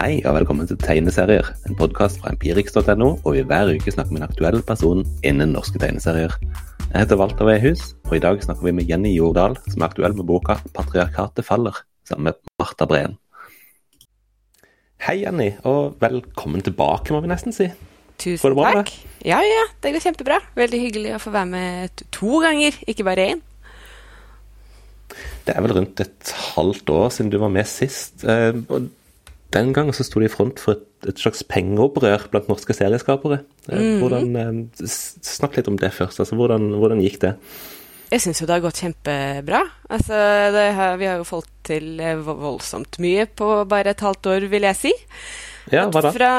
Hei 0.00 0.22
og 0.24 0.32
velkommen 0.32 0.64
til 0.64 0.78
Tegneserier, 0.80 1.44
en 1.68 1.76
podkast 1.76 2.22
fra 2.22 2.30
empirix.no, 2.32 3.08
og 3.20 3.34
vi 3.34 3.42
hver 3.44 3.68
uke 3.68 3.92
snakker 3.92 4.14
med 4.14 4.22
en 4.22 4.30
aktuell 4.30 4.62
person 4.64 5.02
innen 5.28 5.50
norske 5.52 5.76
tegneserier. 5.76 6.32
Jeg 6.86 7.02
heter 7.02 7.18
Walter 7.20 7.44
Wehus, 7.44 7.82
og 8.08 8.14
i 8.16 8.20
dag 8.24 8.38
snakker 8.40 8.64
vi 8.64 8.72
med 8.78 8.88
Jenny 8.88 9.10
Jordal, 9.12 9.58
som 9.68 9.82
er 9.82 9.90
aktuell 9.90 10.14
med 10.16 10.24
boka 10.30 10.54
'Patriarkatet 10.72 11.44
faller', 11.44 11.82
sammen 12.08 12.30
med 12.30 12.38
Marta 12.56 12.86
Breen. 12.88 13.18
Hei, 15.04 15.18
Jenny, 15.20 15.50
og 15.68 16.00
velkommen 16.00 16.64
tilbake, 16.64 17.12
må 17.12 17.20
vi 17.20 17.28
nesten 17.28 17.52
si. 17.52 17.68
Tusen 18.16 18.56
bra, 18.56 18.72
takk. 18.80 18.94
Ja, 19.20 19.42
ja, 19.44 19.66
det 19.82 19.92
går 19.92 20.04
kjempebra. 20.06 20.38
Veldig 20.56 20.80
hyggelig 20.80 21.12
å 21.18 21.20
få 21.20 21.34
være 21.34 21.50
med 21.52 22.06
to 22.08 22.40
ganger, 22.40 22.72
ikke 22.88 23.04
bare 23.04 23.34
én. 23.34 23.44
Det 25.44 25.52
er 25.52 25.60
vel 25.60 25.76
rundt 25.76 26.00
et 26.00 26.32
halvt 26.56 26.88
år 26.88 27.12
siden 27.12 27.30
du 27.30 27.36
var 27.36 27.52
med 27.52 27.68
sist. 27.68 28.24
Eh, 28.24 28.56
og 28.70 28.88
den 29.54 29.72
gangen 29.76 29.96
så 29.96 30.06
sto 30.06 30.22
de 30.22 30.28
i 30.28 30.32
front 30.32 30.60
for 30.62 30.78
et, 30.78 30.86
et 31.10 31.20
slags 31.20 31.42
pengeopprør 31.46 32.28
blant 32.32 32.48
norske 32.50 32.76
serieskapere. 32.76 33.42
Mm. 33.70 34.00
Hvordan, 34.02 34.30
eh, 34.38 34.86
Snakk 34.86 35.58
litt 35.58 35.70
om 35.70 35.78
det 35.80 35.92
først. 35.96 36.22
altså 36.22 36.38
Hvordan, 36.38 36.72
hvordan 36.80 37.02
gikk 37.04 37.20
det? 37.24 37.34
Jeg 38.10 38.24
syns 38.24 38.40
jo 38.42 38.46
det 38.48 38.56
har 38.56 38.64
gått 38.64 38.80
kjempebra. 38.82 39.60
Altså, 39.90 40.16
har, 40.74 40.96
vi 40.98 41.06
har 41.06 41.20
jo 41.20 41.26
fått 41.28 41.50
til 41.70 42.00
eh, 42.02 42.18
voldsomt 42.18 42.98
mye 43.02 43.26
på 43.26 43.52
bare 43.70 43.94
et 43.94 44.02
halvt 44.02 44.32
år, 44.32 44.48
vil 44.50 44.66
jeg 44.66 44.78
si. 44.78 44.94
Ja, 45.70 45.86
hva 45.86 46.02
da? 46.02 46.10
Fra, 46.14 46.32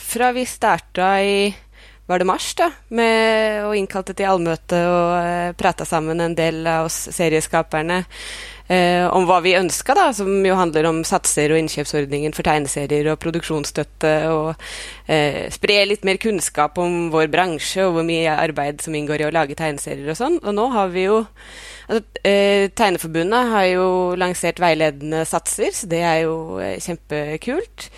fra 0.00 0.30
vi 0.32 0.46
starta 0.48 1.10
i 1.20 1.50
var 2.10 2.22
det 2.22 2.28
mars, 2.28 2.52
da, 2.58 2.70
med, 2.90 3.64
og 3.68 3.76
innkalte 3.78 4.16
til 4.18 4.28
allmøte 4.28 4.80
og 4.90 5.12
uh, 5.14 5.52
prata 5.58 5.86
sammen 5.86 6.20
en 6.24 6.34
del 6.38 6.64
av 6.66 6.90
oss 6.90 7.04
serieskaperne 7.14 8.02
eh, 8.70 9.06
om 9.10 9.26
hva 9.28 9.40
vi 9.44 9.56
ønska, 9.58 9.94
da, 9.96 10.08
som 10.16 10.30
jo 10.46 10.56
handler 10.58 10.88
om 10.90 11.02
satser 11.06 11.52
og 11.52 11.60
innkjøpsordningen 11.60 12.34
for 12.36 12.46
tegneserier 12.46 13.10
og 13.12 13.18
produksjonsstøtte, 13.22 14.14
og 14.30 15.10
eh, 15.10 15.46
spre 15.52 15.82
litt 15.88 16.06
mer 16.06 16.20
kunnskap 16.22 16.78
om 16.80 17.10
vår 17.14 17.30
bransje 17.32 17.86
og 17.86 17.96
hvor 17.96 18.06
mye 18.06 18.36
arbeid 18.36 18.84
som 18.84 18.96
inngår 18.96 19.24
i 19.24 19.28
å 19.28 19.34
lage 19.34 19.58
tegneserier 19.58 20.12
og 20.12 20.20
sånn. 20.20 20.40
Og 20.44 20.56
nå 20.56 20.70
har 20.74 20.94
vi 20.94 21.08
jo 21.08 21.20
altså, 21.24 22.02
eh, 22.22 22.70
Tegneforbundet 22.78 23.54
har 23.54 23.68
jo 23.72 23.86
lansert 24.20 24.62
veiledende 24.62 25.24
satser, 25.28 25.74
så 25.74 25.90
det 25.90 26.04
er 26.06 26.24
jo 26.28 26.36
eh, 26.62 26.78
kjempekult. 26.82 27.90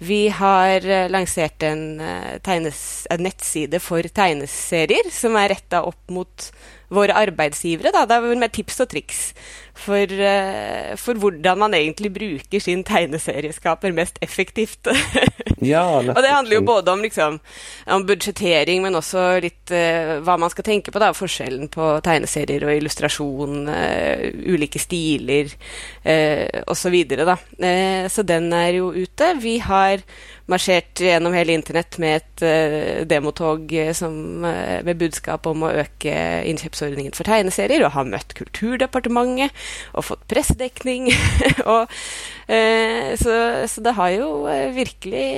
Vi 0.00 0.28
har 0.32 0.86
eh, 0.88 1.10
lansert 1.12 1.62
en, 1.62 2.00
eh, 2.00 2.38
en 2.48 3.22
nettside 3.22 3.80
for 3.84 4.02
tegneserier 4.02 5.10
som 5.12 5.36
er 5.36 5.52
retta 5.52 5.82
opp 5.84 6.08
mot 6.08 6.46
våre 6.90 7.16
arbeidsgivere. 7.16 7.92
Da. 7.94 8.04
Det 8.08 8.18
er 8.18 8.38
med 8.40 8.52
tips 8.54 8.80
og 8.82 8.90
triks 8.92 9.20
for, 9.80 10.10
uh, 10.10 10.96
for, 11.00 11.18
hvordan 11.20 11.60
man 11.62 11.74
egentlig 11.76 12.10
bruker 12.12 12.62
sin 12.62 12.82
tegneserieskaper 12.84 13.94
mest 13.96 14.18
effektivt. 14.24 14.90
ja, 15.72 15.84
og 16.00 16.20
det 16.20 16.32
handler 16.32 16.58
jo 16.58 16.66
både 16.66 16.92
om, 16.92 17.04
liksom, 17.04 17.38
om 17.86 18.06
budsjettering, 18.08 18.82
men 18.84 18.98
også 18.98 19.40
litt 19.44 19.72
uh, 19.72 20.18
hva 20.26 20.36
man 20.40 20.52
skal 20.52 20.66
tenke 20.66 20.92
på. 20.92 21.00
Da. 21.02 21.12
Forskjellen 21.16 21.70
på 21.72 21.92
tegneserier 22.04 22.66
og 22.66 22.74
illustrasjon, 22.76 23.62
uh, 23.70 24.26
ulike 24.50 24.82
stiler 24.82 25.52
uh, 26.04 26.62
osv. 26.66 26.88
Så, 26.90 26.90
videre, 26.90 27.36
uh, 27.62 28.06
så 28.10 28.24
den 28.26 28.48
er 28.56 28.80
jo 28.80 28.88
ute. 28.90 29.28
Vi 29.38 29.60
har 29.62 30.02
marsjert 30.50 31.00
gjennom 31.02 31.34
hele 31.36 31.54
internett 31.56 31.98
med 32.02 32.20
et 32.20 32.44
uh, 32.44 33.00
demotog 33.08 33.72
som, 33.96 34.14
uh, 34.44 34.78
med 34.86 35.00
budskap 35.00 35.46
om 35.50 35.66
å 35.66 35.72
øke 35.82 36.14
innkjøpsordningen 36.50 37.16
for 37.16 37.28
tegneserier, 37.28 37.84
og 37.86 37.94
har 37.96 38.10
møtt 38.10 38.34
Kulturdepartementet 38.38 39.54
og 39.94 40.08
fått 40.10 40.26
pressedekning. 40.30 41.10
og, 41.74 41.90
uh, 42.50 43.10
så, 43.20 43.36
så, 43.70 43.84
det 43.84 43.96
har 43.98 44.14
jo 44.16 44.30
virkelig 44.74 45.28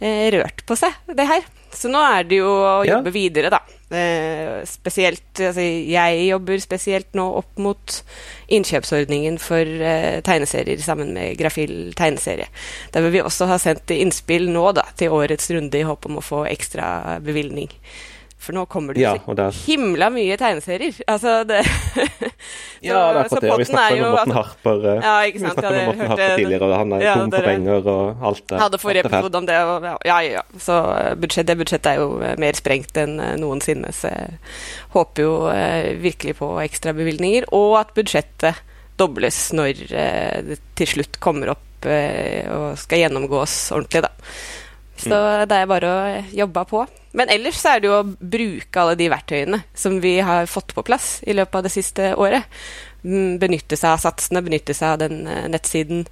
rørt 0.00 0.60
på 0.68 0.76
seg, 0.78 0.92
det 1.16 1.24
her. 1.28 1.46
Så 1.76 1.90
nå 1.92 2.00
er 2.00 2.24
det 2.28 2.38
jo 2.40 2.48
å 2.48 2.84
jobbe 2.86 3.10
ja. 3.10 3.14
videre, 3.14 3.50
da. 3.52 3.60
Eh, 3.86 4.64
spesielt 4.66 5.38
altså 5.38 5.62
Jeg 5.62 6.22
jobber 6.26 6.58
spesielt 6.58 7.12
nå 7.14 7.22
opp 7.38 7.60
mot 7.62 7.98
innkjøpsordningen 8.50 9.36
for 9.38 9.62
eh, 9.62 10.18
tegneserier 10.26 10.82
sammen 10.82 11.12
med 11.14 11.36
Grafil 11.38 11.92
tegneserie. 11.98 12.48
Der 12.94 13.04
vil 13.04 13.14
vi 13.18 13.22
også 13.22 13.46
ha 13.50 13.60
sendt 13.62 13.92
innspill 13.94 14.48
nå 14.50 14.70
da, 14.78 14.88
til 14.98 15.14
årets 15.14 15.50
runde 15.54 15.78
i 15.78 15.86
håp 15.86 16.08
om 16.10 16.18
å 16.18 16.24
få 16.24 16.44
ekstra 16.50 17.20
bevilgning. 17.24 17.70
For 18.36 18.54
nå 18.54 18.66
kommer 18.68 18.94
det 18.94 19.00
ja, 19.00 19.14
så 19.16 19.48
himla 19.64 20.10
mye 20.12 20.36
tegneserier. 20.38 20.94
Altså 21.08 21.40
det 21.48 21.62
så, 21.66 22.00
Ja, 22.84 22.98
det 23.00 23.20
er 23.20 23.20
akkurat 23.22 23.42
det. 23.42 23.52
Vi 23.58 23.64
snakket 23.64 24.00
med 24.02 24.10
Morten 24.12 24.34
Harper, 24.36 24.82
eh, 24.90 25.06
ja, 25.06 25.14
vi 25.32 25.40
snakket 25.40 25.68
med 25.70 25.86
Morten 25.86 26.10
Harper 26.12 26.34
tidligere, 26.36 26.68
og 26.68 26.74
han 26.76 26.92
er 26.92 27.04
ja, 27.06 27.14
tom 27.16 27.32
for 27.32 27.48
penger 27.48 27.88
og 27.92 28.26
alt 28.30 28.44
det. 28.44 28.60
Hadde 28.60 28.80
forrige 28.82 29.04
episode 29.08 29.40
om 29.40 29.48
det, 29.48 29.56
og 29.64 29.86
ja, 30.06 30.18
ja. 30.26 30.42
Så 30.62 30.76
eh, 30.98 31.14
budsjett, 31.22 31.48
det 31.48 31.56
budsjettet 31.62 31.90
er 31.94 32.02
jo 32.02 32.10
eh, 32.20 32.36
mer 32.44 32.60
sprengt 32.60 33.00
enn 33.00 33.16
noensinne, 33.40 33.94
så 33.96 34.12
jeg 34.12 34.36
håper 34.94 35.26
jo 35.26 35.32
virkelig 36.04 36.36
på 36.42 36.50
ekstrabevilgninger. 36.66 37.48
Og 37.56 37.78
at 37.80 37.96
budsjettet 37.96 38.60
dobles 39.00 39.40
når 39.56 39.82
det 39.90 40.60
til 40.78 40.92
slutt 40.92 41.18
kommer 41.24 41.56
opp 41.56 41.86
og 41.86 42.78
skal 42.80 43.02
gjennomgås 43.02 43.56
ordentlig, 43.74 44.06
da. 44.06 44.12
Så 44.96 45.12
mm. 45.12 45.48
det 45.50 45.58
er 45.60 45.68
bare 45.70 45.90
å 45.90 45.98
jobbe 46.34 46.64
på. 46.70 46.86
Men 47.16 47.30
ellers 47.32 47.60
så 47.62 47.74
er 47.74 47.80
det 47.80 47.88
jo 47.88 47.94
å 47.96 48.04
bruke 48.04 48.82
alle 48.82 48.96
de 48.98 49.08
verktøyene 49.08 49.62
som 49.76 49.96
vi 50.04 50.18
har 50.24 50.48
fått 50.50 50.74
på 50.76 50.84
plass 50.84 51.22
i 51.24 51.36
løpet 51.36 51.60
av 51.60 51.64
det 51.64 51.72
siste 51.72 52.10
året. 52.20 52.44
Mm, 53.06 53.38
benytte 53.40 53.78
seg 53.78 53.94
av 53.94 54.02
satsene, 54.02 54.42
benytte 54.44 54.74
seg 54.76 54.96
av 54.96 55.00
den 55.04 55.22
uh, 55.28 55.46
nettsiden. 55.48 56.04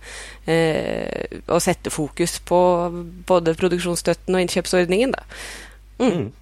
Eh, 0.48 1.42
og 1.44 1.60
sette 1.60 1.92
fokus 1.92 2.38
på 2.46 2.60
både 3.28 3.56
produksjonsstøtten 3.58 4.36
og 4.36 4.46
innkjøpsordningen, 4.46 5.12
da. 5.16 5.26
Mm. 6.00 6.08
Mm. 6.08 6.32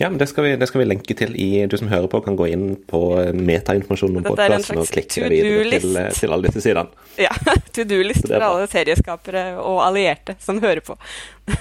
Ja, 0.00 0.08
men 0.08 0.18
det 0.18 0.26
skal, 0.26 0.48
vi, 0.48 0.54
det 0.58 0.66
skal, 0.66 0.80
vi, 0.80 0.86
lenke 0.88 1.14
til 1.14 1.34
i 1.38 1.66
Du 1.70 1.76
som 1.78 1.90
hører 1.90 2.08
på, 2.10 2.22
kan 2.24 2.34
gå 2.34 2.48
inn 2.50 2.64
på 2.88 3.00
metainformasjonen 3.36 4.22
om 4.22 4.24
podkasten 4.26 4.80
og 4.80 4.88
klikke 4.90 5.28
videre 5.30 5.68
til, 5.76 5.98
til, 6.16 6.32
alle 6.32 6.48
disse 6.48 6.64
sidene. 6.64 6.88
Ja. 7.26 7.30
To 7.76 7.84
do-list 7.86 8.24
for 8.24 8.42
alle 8.42 8.66
serieskapere 8.72 9.44
og 9.60 9.82
allierte 9.84 10.34
som 10.42 10.58
hører 10.64 10.80
på. 10.82 10.96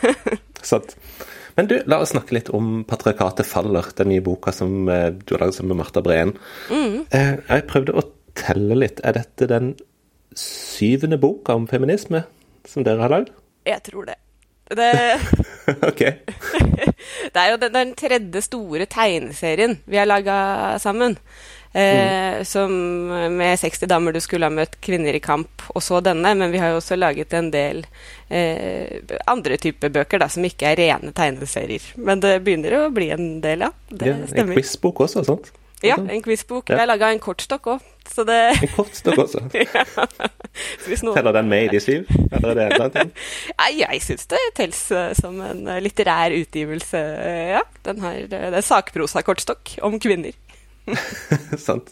Sant. 0.71 0.95
Men 1.61 1.67
du, 1.69 1.75
la 1.85 1.99
oss 2.01 2.09
snakke 2.15 2.33
litt 2.33 2.47
om 2.49 2.79
'Patriarkatet 2.89 3.45
faller', 3.45 3.91
den 3.93 4.09
nye 4.09 4.21
boka 4.25 4.49
som 4.49 4.89
eh, 4.89 5.11
du 5.13 5.35
har 5.35 5.43
laget 5.43 5.59
sammen 5.59 5.75
med 5.75 5.83
Marta 5.83 6.01
Breen. 6.01 6.31
Mm. 6.73 6.95
Eh, 7.13 7.35
jeg 7.37 7.65
prøvde 7.69 7.93
å 7.93 8.03
telle 8.33 8.79
litt. 8.81 8.97
Er 9.05 9.13
dette 9.19 9.45
den 9.45 9.75
syvende 10.33 11.19
boka 11.21 11.53
om 11.53 11.67
feminisme 11.69 12.23
som 12.65 12.81
dere 12.87 13.05
har 13.05 13.13
lagd? 13.13 13.29
Jeg 13.69 13.77
tror 13.85 14.09
det. 14.09 14.17
Det, 14.73 14.89
okay. 15.91 16.25
det 17.35 17.43
er 17.43 17.51
jo 17.51 17.61
den, 17.61 17.77
den, 17.77 17.93
tredje 17.99 18.41
store 18.41 18.89
tegneserien 18.89 19.77
vi 19.85 20.01
har 20.01 20.09
laga 20.09 20.79
sammen. 20.81 21.19
Eh. 21.73 22.43
Som 22.43 22.73
med 23.37 23.59
60 23.59 23.87
damer 23.87 24.11
du 24.11 24.19
skulle 24.19 24.49
ha 24.49 24.53
møtt 24.53 24.75
kvinner 24.83 25.15
i 25.15 25.23
kamp, 25.23 25.63
og 25.71 25.83
så 25.83 26.01
denne. 26.03 26.33
Men 26.35 26.51
vi 26.51 26.59
har 26.59 26.73
jo 26.73 26.81
også 26.81 26.97
laget 26.99 27.33
en 27.37 27.51
del 27.53 27.85
eh, 28.29 28.99
andre 29.31 29.57
typer 29.61 29.93
bøker 29.93 30.21
da, 30.21 30.29
som 30.31 30.45
ikke 30.47 30.73
er 30.73 30.81
rene 30.81 31.15
tegneserier. 31.15 31.93
Men 31.95 32.23
det 32.23 32.39
begynner 32.45 32.81
å 32.81 32.85
bli 32.93 33.11
en 33.15 33.33
del, 33.43 33.67
ja. 33.67 33.73
Det 33.89 34.11
ja 34.11 34.19
en 34.19 34.53
quizbok 34.55 35.05
også, 35.07 35.25
sant? 35.27 35.51
Ja, 35.81 35.95
en 35.97 36.21
quizbok. 36.21 36.69
Ja. 36.69 36.83
Jeg 36.83 36.89
laga 36.91 37.09
en 37.09 37.19
kortstokk 37.21 37.71
òg. 37.73 37.87
Det... 38.11 38.37
En 38.51 38.73
kortstokk 38.75 39.21
også? 39.23 39.41
ja. 39.57 39.85
Teller 41.15 41.33
den 41.33 41.49
med 41.49 41.65
i 41.65 41.71
de 41.71 41.79
syv? 41.81 42.09
Eller 42.29 42.51
er 42.67 42.75
det 42.75 42.83
en 42.85 42.93
ting? 42.93 43.13
Nei, 43.61 43.71
jeg 43.79 44.01
syns 44.05 44.29
det 44.29 44.41
telles 44.59 44.83
eh, 44.93 45.09
som 45.17 45.39
en 45.45 45.65
litterær 45.81 46.35
utgivelse, 46.37 47.01
ja. 47.55 47.63
Den 47.87 48.03
har, 48.05 48.19
det 48.29 48.43
er 48.51 48.67
sakprosa-kortstokk 48.67 49.79
om 49.87 49.97
kvinner. 50.03 50.37
Sant. 51.67 51.91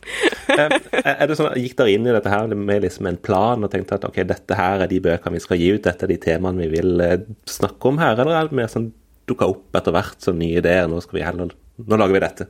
Er 0.49 1.27
det 1.29 1.37
sånn, 1.37 1.51
Gikk 1.61 1.77
dere 1.79 1.93
inn 1.93 2.07
i 2.07 2.15
dette 2.15 2.31
her 2.31 2.49
med 2.55 2.83
liksom 2.85 3.09
en 3.09 3.19
plan 3.21 3.63
og 3.65 3.71
tenkte 3.73 3.99
at 3.99 4.07
ok, 4.07 4.21
dette 4.27 4.57
her 4.57 4.83
er 4.83 4.91
de 4.91 5.01
bøkene 5.03 5.37
vi 5.37 5.43
skal 5.43 5.61
gi 5.61 5.69
ut, 5.75 5.83
dette 5.85 6.07
er 6.07 6.13
de 6.13 6.19
temaene 6.23 6.65
vi 6.65 6.71
vil 6.79 7.05
eh, 7.05 7.21
snakke 7.49 7.91
om 7.91 8.01
her, 8.01 8.17
eller 8.17 8.35
er 8.35 8.49
det 8.49 8.59
mer 8.59 8.71
sånn 8.71 8.89
dukka 9.29 9.49
opp 9.51 9.77
etter 9.77 9.93
hvert 9.93 10.25
som 10.25 10.39
nye 10.39 10.57
ideer, 10.61 10.89
nå 10.89 11.01
skal 11.05 11.19
vi 11.21 11.25
heller 11.27 11.55
Nå 11.79 11.95
lager 11.95 12.11
vi 12.11 12.19
dette? 12.19 12.45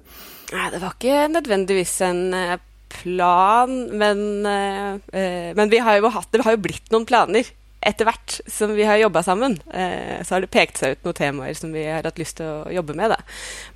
Nei, 0.49 0.69
det 0.73 0.79
var 0.81 0.95
ikke 0.95 1.25
nødvendigvis 1.29 1.91
en 2.07 2.21
eh, 2.33 2.55
plan, 2.89 3.75
men, 3.93 4.21
men 4.41 5.69
vi 5.69 5.81
har 5.85 5.99
jo 5.99 6.09
hatt, 6.09 6.31
det 6.33 6.41
har 6.47 6.55
jo 6.55 6.63
blitt 6.63 6.89
noen 6.89 7.05
planer 7.05 7.51
etter 7.79 8.07
hvert 8.07 8.39
som 8.51 8.73
vi 8.75 8.83
har 8.83 8.99
jobba 8.99 9.23
sammen, 9.23 9.55
eh, 9.73 10.19
så 10.23 10.35
har 10.35 10.43
det 10.43 10.51
pekt 10.51 10.81
seg 10.81 10.97
ut 10.97 11.07
noen 11.07 11.15
temaer 11.15 11.55
som 11.55 11.71
vi 11.71 11.85
har 11.87 12.03
hatt 12.03 12.19
lyst 12.19 12.39
til 12.41 12.49
å 12.49 12.73
jobbe 12.75 12.95
med. 12.97 13.13
Da. 13.13 13.19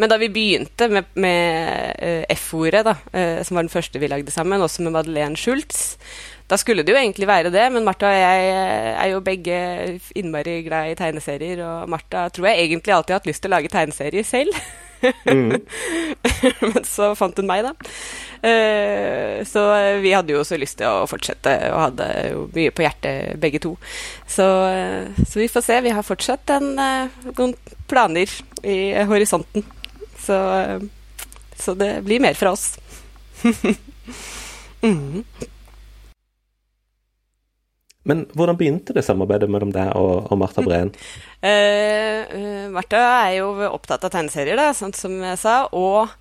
Men 0.01 0.11
da 0.11 0.19
vi 0.19 0.31
begynte 0.33 0.89
med, 0.91 1.07
med 1.15 1.95
eh, 2.03 2.25
F-ordet, 2.35 2.83
eh, 3.13 3.39
som 3.47 3.55
var 3.57 3.65
den 3.65 3.73
første 3.73 4.01
vi 4.03 4.11
lagde 4.11 4.33
sammen, 4.33 4.61
også 4.61 4.83
med 4.83 4.97
Madeleine 4.97 5.39
Schultz, 5.39 5.95
da 6.51 6.59
skulle 6.59 6.83
det 6.83 6.91
jo 6.91 6.99
egentlig 6.99 7.27
være 7.29 7.53
det, 7.53 7.63
men 7.71 7.85
Martha 7.87 8.11
og 8.11 8.19
jeg 8.19 8.47
eh, 8.51 8.91
er 8.99 9.11
jo 9.13 9.23
begge 9.23 9.57
innmari 10.19 10.59
glad 10.67 10.91
i 10.91 10.97
tegneserier, 10.99 11.63
og 11.63 11.89
Martha 11.89 12.27
tror 12.33 12.51
jeg 12.51 12.67
egentlig 12.67 12.93
alltid 12.93 13.15
har 13.15 13.23
hatt 13.23 13.31
lyst 13.31 13.45
til 13.45 13.53
å 13.53 13.55
lage 13.55 13.71
tegneserier 13.71 14.27
selv. 14.27 14.57
Mm. 15.25 15.57
Men 16.73 16.85
så 16.87 17.11
fant 17.17 17.37
hun 17.39 17.49
meg, 17.49 17.65
da. 17.65 17.73
Uh, 18.43 19.43
så 19.47 19.63
vi 20.03 20.13
hadde 20.15 20.35
jo 20.35 20.41
også 20.41 20.59
lyst 20.59 20.79
til 20.81 20.89
å 20.89 21.07
fortsette, 21.09 21.53
og 21.71 21.81
hadde 21.87 22.09
jo 22.31 22.45
mye 22.55 22.73
på 22.75 22.85
hjertet 22.85 23.39
begge 23.43 23.61
to. 23.63 23.75
Så, 24.29 24.47
uh, 24.47 25.23
så 25.23 25.43
vi 25.43 25.51
får 25.51 25.67
se. 25.67 25.79
Vi 25.85 25.95
har 25.95 26.07
fortsatt 26.07 26.55
en, 26.57 26.73
uh, 26.79 27.31
noen 27.31 27.55
planer 27.91 28.31
i 28.63 28.77
horisonten. 29.09 29.65
Så, 30.23 30.37
så 31.59 31.73
det 31.75 31.97
blir 32.05 32.23
mer 32.23 32.37
fra 32.39 32.53
oss. 32.55 32.77
mm. 34.81 35.23
Men 38.03 38.25
hvordan 38.35 38.59
begynte 38.59 38.95
det 38.95 39.05
samarbeidet 39.07 39.49
mellom 39.51 39.71
deg 39.71 39.93
og, 39.95 40.27
og 40.27 40.39
Martha 40.39 40.63
Breen? 40.63 40.91
Uh, 41.43 42.71
Martha 42.73 43.03
er 43.29 43.37
jo 43.39 43.51
opptatt 43.71 44.03
av 44.03 44.11
tegneserier, 44.11 44.59
da, 44.59 44.73
sånn 44.75 44.95
som 44.95 45.15
jeg 45.23 45.39
sa. 45.39 45.61
Og 45.71 46.11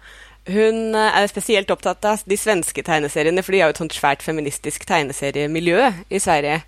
hun 0.46 0.94
er 0.98 1.26
spesielt 1.30 1.70
opptatt 1.70 2.06
av 2.06 2.22
de 2.26 2.36
svenske 2.38 2.82
tegneseriene, 2.86 3.42
for 3.42 3.54
de 3.54 3.60
har 3.62 3.70
jo 3.70 3.74
et 3.74 3.80
sånt 3.82 3.94
svært 3.94 4.22
feministisk 4.22 4.86
tegneseriemiljø 4.86 5.88
i 6.10 6.20
Sverige. 6.22 6.60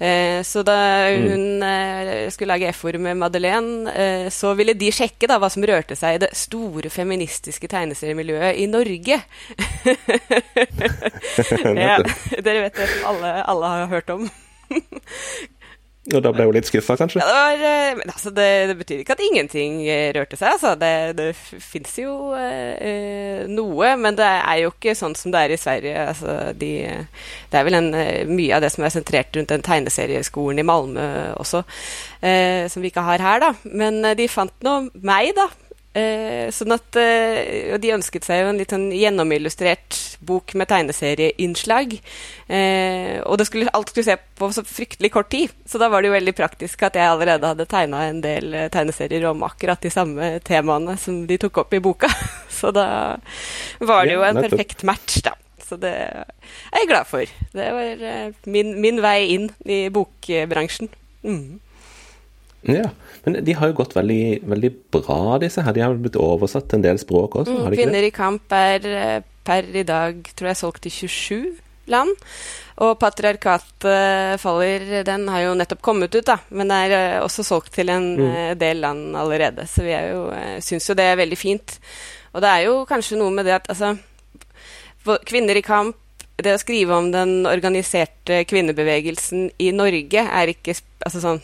Uh, 0.00 0.40
så 0.44 0.60
da 0.68 0.76
mm. 1.16 1.24
hun 1.32 1.64
uh, 1.64 2.10
skulle 2.32 2.52
lage 2.52 2.72
F-ord 2.74 2.98
med 3.04 3.16
Madeleine, 3.20 4.28
så 4.32 4.52
ville 4.56 4.74
de 4.76 4.90
sjekke 4.92 5.30
da 5.30 5.38
hva 5.40 5.48
som 5.52 5.64
rørte 5.64 5.96
seg 5.96 6.18
i 6.18 6.20
det 6.26 6.28
store 6.36 6.92
feministiske 6.92 7.72
tegneseriemiljøet 7.72 8.60
i 8.60 8.68
Norge. 8.68 9.16
ja, 11.86 11.96
dere 12.36 12.66
vet 12.66 12.76
det, 12.82 12.90
alle, 13.08 13.32
alle 13.48 13.72
har 13.72 13.90
hørt 13.96 14.12
om. 14.12 14.28
Og 16.16 16.22
da 16.24 16.30
ble 16.32 16.46
hun 16.48 16.54
litt 16.56 16.68
skuffa, 16.68 16.96
kanskje? 16.96 17.20
Ja, 17.20 17.26
det, 17.28 17.58
var, 17.60 17.98
men 17.98 18.12
altså 18.14 18.30
det, 18.32 18.48
det, 18.70 18.76
betyr 18.78 19.02
ikke 19.02 19.16
at 19.16 19.24
ingenting 19.26 19.82
eh, 19.84 20.08
rørte 20.16 20.38
seg. 20.40 20.54
Altså. 20.54 20.72
Det, 20.80 20.92
det 21.18 21.26
fins 21.36 21.98
jo 22.00 22.14
eh, 22.38 23.44
noe, 23.50 23.92
men 24.00 24.16
det 24.16 24.28
er 24.28 24.62
jo 24.62 24.72
ikke 24.72 24.96
sånn 24.96 25.16
som 25.18 25.34
det 25.34 25.44
er 25.44 25.54
i 25.54 25.60
Sverige. 25.60 26.06
Altså, 26.14 26.38
de, 26.56 26.72
det 27.52 27.60
er 27.60 27.68
vel 27.68 27.78
en, 27.80 27.90
eh, 27.98 28.24
mye 28.28 28.56
av 28.56 28.64
det 28.64 28.72
som 28.72 28.88
er 28.88 28.94
sentrert 28.94 29.36
rundt 29.36 29.52
den 29.52 29.66
tegneserieskolen 29.66 30.62
i 30.62 30.68
Malmö 30.68 31.08
også, 31.36 31.64
eh, 32.24 32.64
som 32.72 32.84
vi 32.84 32.92
ikke 32.92 33.04
har 33.04 33.24
her, 33.28 33.44
da. 33.44 33.52
Men 33.68 34.00
de 34.16 34.32
fant 34.32 34.54
nå 34.64 34.78
meg, 34.96 35.34
da. 35.36 35.50
Eh, 35.96 36.50
sånn 36.52 36.74
at 36.74 36.98
eh, 37.00 37.72
De 37.80 37.94
ønsket 37.94 38.26
seg 38.26 38.42
jo 38.42 38.50
en 38.50 38.58
litt 38.60 38.70
sånn 38.74 38.90
gjennomillustrert 38.92 39.96
bok 40.28 40.52
med 40.58 40.68
tegneserieinnslag. 40.70 41.94
Eh, 42.46 43.18
og 43.24 43.38
det 43.40 43.48
skulle, 43.48 43.72
alt 43.74 43.92
skulle 43.92 44.06
se 44.10 44.18
på 44.38 44.50
så 44.54 44.64
fryktelig 44.66 45.10
kort 45.14 45.30
tid, 45.32 45.54
så 45.68 45.80
da 45.80 45.88
var 45.92 46.02
det 46.02 46.10
jo 46.10 46.16
veldig 46.16 46.34
praktisk 46.36 46.84
at 46.86 46.98
jeg 46.98 47.08
allerede 47.08 47.54
hadde 47.54 47.68
tegna 47.70 48.04
en 48.08 48.22
del 48.24 48.52
eh, 48.54 48.68
tegneserier 48.74 49.28
om 49.30 49.44
akkurat 49.46 49.82
de 49.82 49.92
samme 49.92 50.30
temaene 50.46 50.98
som 51.00 51.22
de 51.28 51.38
tok 51.40 51.62
opp 51.64 51.76
i 51.76 51.82
boka. 51.82 52.10
så 52.60 52.72
da 52.74 52.88
var 53.80 54.08
det 54.08 54.18
jo 54.18 54.26
en 54.26 54.42
perfekt 54.44 54.84
match, 54.88 55.22
da. 55.26 55.36
Så 55.68 55.76
det 55.80 55.92
er 55.92 56.80
jeg 56.80 56.88
glad 56.88 57.08
for. 57.08 57.38
Det 57.52 57.70
var 57.76 58.04
eh, 58.12 58.36
min, 58.48 58.76
min 58.80 59.00
vei 59.04 59.18
inn 59.34 59.50
i 59.68 59.86
bokbransjen. 59.92 60.92
Mm. 61.24 61.58
Ja, 62.66 62.90
men 63.24 63.38
de 63.44 63.54
har 63.54 63.70
jo 63.70 63.76
gått 63.78 63.94
veldig, 63.96 64.40
veldig 64.50 64.70
bra, 64.94 65.38
disse 65.42 65.62
her. 65.62 65.74
De 65.74 65.82
har 65.84 65.94
blitt 65.94 66.18
oversatt 66.18 66.66
til 66.68 66.80
en 66.80 66.86
del 66.88 66.98
språk 67.00 67.38
også? 67.40 67.54
har 67.62 67.70
de 67.70 67.78
ikke 67.78 67.86
Kvinner 67.86 68.06
i 68.08 68.14
kamp 68.14 68.54
er 68.54 68.88
eh, 68.90 69.18
per 69.46 69.68
i 69.70 69.84
dag, 69.86 70.18
tror 70.34 70.50
jeg, 70.50 70.60
solgt 70.60 70.88
i 70.90 70.92
27 70.92 71.38
land. 71.92 72.10
Og 72.84 72.92
Patriarkatet 73.00 74.42
faller, 74.42 74.84
den 75.06 75.28
har 75.32 75.46
jo 75.46 75.54
nettopp 75.58 75.80
kommet 75.86 76.14
ut, 76.14 76.26
da, 76.26 76.38
men 76.50 76.74
er 76.74 76.96
eh, 76.96 77.20
også 77.22 77.46
solgt 77.46 77.72
til 77.78 77.94
en 77.94 78.10
mm. 78.18 78.26
Eh, 78.28 78.50
del 78.58 78.82
land 78.82 79.16
allerede. 79.16 79.66
Så 79.70 79.86
vi 79.86 79.94
er 79.94 80.12
jo, 80.12 80.26
syns 80.64 80.90
jo 80.90 80.98
det 80.98 81.06
er 81.06 81.22
veldig 81.22 81.38
fint. 81.38 81.78
Og 82.34 82.42
det 82.44 82.52
er 82.52 82.66
jo 82.66 82.82
kanskje 82.90 83.20
noe 83.22 83.34
med 83.34 83.48
det 83.48 83.58
at 83.60 83.72
altså 83.72 83.96
Kvinner 85.24 85.56
i 85.56 85.62
kamp 85.64 85.96
det 86.44 86.52
å 86.54 86.60
skrive 86.60 86.94
om 86.94 87.08
den 87.10 87.46
organiserte 87.48 88.42
kvinnebevegelsen 88.46 89.48
i 89.58 89.70
Norge 89.74 90.22
er 90.22 90.52
ikke 90.52 90.76
altså 90.76 91.22
sånn, 91.22 91.40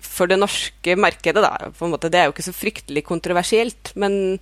for 0.00 0.30
det 0.30 0.38
norske 0.40 0.96
markedet, 0.98 1.42
da. 1.44 1.70
Måte, 1.88 2.10
det 2.12 2.20
er 2.20 2.28
jo 2.28 2.34
ikke 2.34 2.46
så 2.46 2.54
fryktelig 2.56 3.02
kontroversielt. 3.06 3.92
Men 4.00 4.36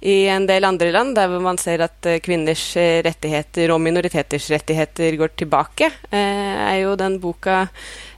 i 0.00 0.24
en 0.32 0.46
del 0.48 0.64
andre 0.64 0.90
land, 0.94 1.14
der 1.18 1.32
man 1.42 1.58
ser 1.60 1.84
at 1.84 2.08
eh, 2.08 2.20
kvinners 2.24 2.64
eh, 2.80 3.00
rettigheter 3.04 3.72
og 3.74 3.82
minoriteters 3.84 4.48
rettigheter 4.52 5.18
går 5.20 5.34
tilbake, 5.42 5.90
eh, 6.08 6.62
er 6.70 6.78
jo 6.84 6.96
den 7.00 7.20
boka 7.20 7.66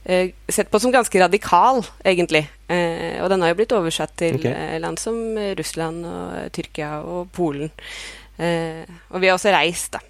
sett 0.02 0.67
på 0.67 0.81
som 0.82 0.90
ganske 0.90 1.14
radikal, 1.23 1.76
egentlig. 2.02 2.40
og 2.67 3.29
den 3.31 3.43
har 3.44 3.52
jo 3.52 3.56
blitt 3.61 3.75
oversatt 3.76 4.17
til 4.19 4.34
okay. 4.34 4.81
land 4.82 4.99
som 4.99 5.14
Russland 5.55 6.02
og 6.02 6.49
Tyrkia 6.50 6.88
og 7.06 7.29
Polen. 7.31 7.70
og 8.34 9.20
vi 9.23 9.31
har 9.31 9.37
også 9.37 9.52
reist, 9.55 9.93
da. 9.94 10.00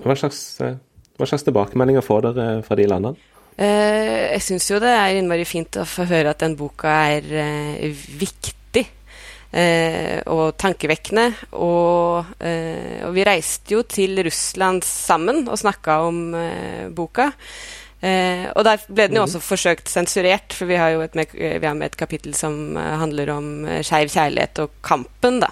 Hva 0.00 0.16
slags, 0.16 0.40
hva 0.56 1.28
slags 1.28 1.44
tilbakemeldinger 1.44 2.00
får 2.00 2.30
dere 2.30 2.46
fra 2.64 2.80
de 2.80 2.88
landene? 2.88 3.35
Uh, 3.56 4.36
jeg 4.36 4.42
syns 4.44 4.66
jo 4.68 4.76
det 4.82 4.90
er 4.92 5.16
innmari 5.16 5.46
fint 5.48 5.78
å 5.80 5.86
få 5.88 6.04
høre 6.10 6.34
at 6.34 6.42
den 6.42 6.58
boka 6.58 6.92
er 7.14 7.24
uh, 7.24 8.02
viktig 8.20 8.82
uh, 8.84 10.20
og 10.28 10.58
tankevekkende. 10.60 11.30
Og, 11.56 12.36
og, 12.36 13.10
vi 13.16 13.24
reiste 13.24 13.78
jo 13.78 13.80
til 13.88 14.20
Russland 14.26 14.84
sammen 14.84 15.46
og 15.48 15.56
snakka 15.56 15.98
om 16.04 16.20
boka. 16.96 17.30
og 18.06 18.62
der 18.66 18.82
ble 18.88 19.06
den 19.08 19.16
jo 19.16 19.22
mhm. 19.22 19.30
også 19.30 19.40
forsøkt 19.40 19.88
sensurert, 19.88 20.52
for 20.52 20.68
vi 20.68 20.76
har 20.76 20.92
jo 20.92 21.00
et, 21.00 21.16
vi 21.32 21.64
har 21.64 21.74
med 21.74 21.86
et 21.86 21.96
kapittel 21.96 22.34
som 22.36 22.76
handler 22.76 23.32
om 23.32 23.48
skeiv 23.80 24.12
kjærlighet 24.12 24.60
og 24.66 24.76
kampen, 24.84 25.40
da. 25.40 25.48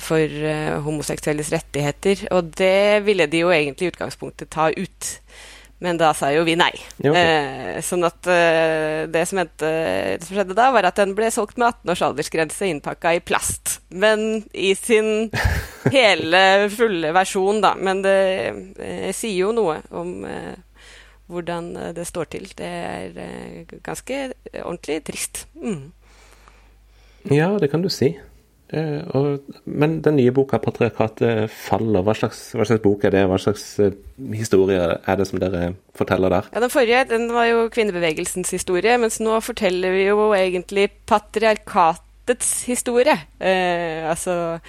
for 0.00 0.80
homoseksuelles 0.86 1.52
rettigheter. 1.52 2.24
Og 2.32 2.54
det 2.56 3.04
ville 3.04 3.28
de 3.28 3.44
jo 3.44 3.52
egentlig 3.52 3.90
i 3.90 3.92
utgangspunktet 3.92 4.50
ta 4.56 4.70
ut. 4.72 5.12
Men 5.80 5.96
da 6.00 6.10
sa 6.16 6.28
jo 6.34 6.42
vi 6.44 6.58
nei. 6.60 6.72
Ja, 7.00 7.12
okay. 7.12 7.28
eh, 7.76 7.78
sånn 7.84 8.04
at 8.04 8.28
eh, 8.28 9.06
det, 9.08 9.22
som 9.28 9.40
hendte, 9.40 9.68
det, 10.20 10.26
som 10.26 10.36
skjedde 10.36 10.56
da, 10.58 10.68
var 10.74 10.88
at 10.90 11.00
den 11.00 11.14
ble 11.16 11.30
solgt 11.32 11.56
med 11.56 11.70
18 11.70 11.92
års 11.94 12.02
aldersgrense 12.04 12.68
innpakka 12.68 13.14
i 13.16 13.22
plast. 13.24 13.78
Men 13.88 14.42
i 14.52 14.74
sin 14.76 15.30
hele, 15.96 16.42
fulle 16.74 17.14
versjon, 17.16 17.62
da. 17.64 17.72
Men 17.80 18.04
det 18.04 18.18
eh, 18.76 19.08
sier 19.16 19.38
jo 19.46 19.54
noe 19.56 19.78
om 19.96 20.26
eh, 20.28 20.58
hvordan 21.32 21.72
det 21.96 22.04
står 22.08 22.28
til. 22.36 22.50
Det 22.58 22.68
er 22.68 23.16
eh, 23.24 23.78
ganske 23.80 24.20
ordentlig 24.60 25.00
trist. 25.08 25.46
Mm. 25.56 25.88
Ja, 27.32 27.54
det 27.60 27.70
kan 27.72 27.80
du 27.80 27.88
si. 27.92 28.14
Uh, 28.70 29.02
og, 29.18 29.56
men 29.66 29.96
den 30.04 30.14
nye 30.20 30.30
boka 30.34 30.60
'Patriarkatet 30.62 31.50
faller', 31.50 32.04
hva 32.06 32.14
slags, 32.14 32.52
hva 32.54 32.66
slags, 32.68 32.82
bok 32.84 33.02
er 33.08 33.16
det? 33.16 33.24
Hva 33.26 33.38
slags 33.42 33.64
uh, 33.82 33.90
historie 34.30 34.78
er 34.78 35.18
det 35.18 35.26
som 35.26 35.42
dere 35.42 35.72
forteller 35.98 36.30
der? 36.30 36.52
Ja, 36.54 36.62
Den 36.62 36.70
forrige 36.70 37.02
den 37.10 37.26
var 37.34 37.48
jo 37.50 37.66
kvinnebevegelsens 37.74 38.54
historie, 38.54 38.94
mens 39.02 39.18
nå 39.18 39.40
forteller 39.42 39.90
vi 39.96 40.06
jo 40.06 40.30
egentlig 40.38 40.86
patriarkatets 41.10 42.62
historie. 42.70 43.18
Eh, 43.40 44.06
altså 44.06 44.60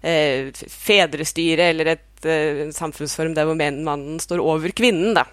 fedrestyre 0.00 1.66
eller 1.74 1.90
et 1.92 2.28
samfunnsform 2.72 3.34
der 3.36 3.44
hvor 3.44 3.58
mannen 3.58 4.16
står 4.16 4.40
over 4.40 4.72
kvinnen, 4.72 5.12
da. 5.12 5.26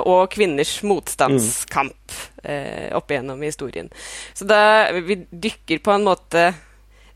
og 0.00 0.30
kvinners 0.32 0.78
motstandskamp 0.80 2.14
mm. 2.40 2.94
opp 2.96 3.12
igjennom 3.12 3.44
historien. 3.44 3.90
Så 4.32 4.48
da 4.48 4.88
vi 4.96 5.18
dykker 5.28 5.84
på 5.84 5.92
en 5.92 6.08
måte 6.08 6.46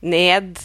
ned 0.01 0.59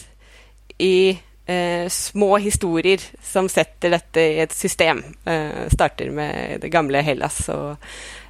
i 0.78 1.18
eh, 1.46 1.88
små 1.88 2.36
historier 2.38 3.00
som 3.22 3.48
setter 3.48 3.94
dette 3.96 4.20
i 4.20 4.40
et 4.44 4.52
system. 4.52 5.02
Eh, 5.24 5.68
starter 5.72 6.10
med 6.10 6.60
det 6.64 6.72
gamle 6.72 7.02
Hellas 7.04 7.44
og 7.52 7.76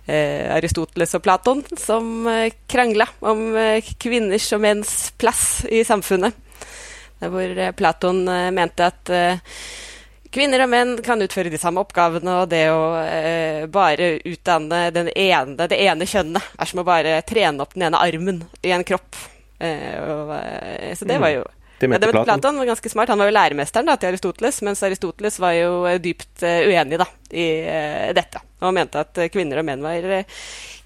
eh, 0.06 0.50
Aristoteles 0.56 1.14
og 1.16 1.24
Platon, 1.24 1.64
som 1.78 2.26
eh, 2.30 2.52
krangla 2.66 3.08
om 3.20 3.46
eh, 3.56 3.94
kvinners 3.98 4.50
og 4.56 4.64
menns 4.64 4.94
plass 5.18 5.64
i 5.70 5.84
samfunnet. 5.86 6.36
Der 7.20 7.32
hvor 7.32 7.58
eh, 7.58 7.74
Platon 7.76 8.26
eh, 8.28 8.52
mente 8.54 8.92
at 8.92 9.16
Kvinner 10.34 10.64
og 10.64 10.66
menn 10.66 10.96
kan 11.06 11.20
utføre 11.22 11.46
de 11.46 11.60
samme 11.62 11.78
oppgavene, 11.84 12.40
og 12.42 12.48
det 12.50 12.64
å 12.66 12.80
eh, 12.98 13.66
bare 13.70 14.16
utdanne 14.26 14.88
ene, 15.14 15.68
det 15.70 15.78
ene 15.78 16.08
kjønnet 16.10 16.56
er 16.58 16.66
som 16.66 16.82
å 16.82 16.86
bare 16.88 17.20
trene 17.22 17.62
opp 17.62 17.76
den 17.76 17.86
ene 17.86 18.00
armen 18.02 18.40
i 18.66 18.72
en 18.74 18.82
kropp. 18.82 19.14
Eh, 19.64 20.00
og, 20.04 20.32
eh, 20.36 20.94
så 20.98 21.08
det 21.08 21.18
var 21.22 21.32
jo 21.34 21.44
det 21.78 21.88
mente 21.90 22.06
ja, 22.06 22.24
Platon. 22.24 22.58
var 22.58 22.68
ganske 22.70 22.90
smart. 22.90 23.10
Han 23.10 23.18
var 23.18 23.28
jo 23.28 23.34
læremesteren 23.34 23.88
da, 23.88 23.96
til 23.98 24.12
Aristoteles, 24.12 24.60
mens 24.62 24.82
Aristoteles 24.86 25.40
var 25.42 25.56
jo 25.56 25.72
eh, 25.90 25.98
dypt 26.02 26.44
uenig 26.44 27.00
da, 27.00 27.08
i 27.34 27.48
dette. 28.14 28.42
Og 28.64 28.76
mente 28.76 29.02
at 29.02 29.24
kvinner 29.34 29.60
og 29.60 29.66
menn 29.68 29.82
var 29.84 30.06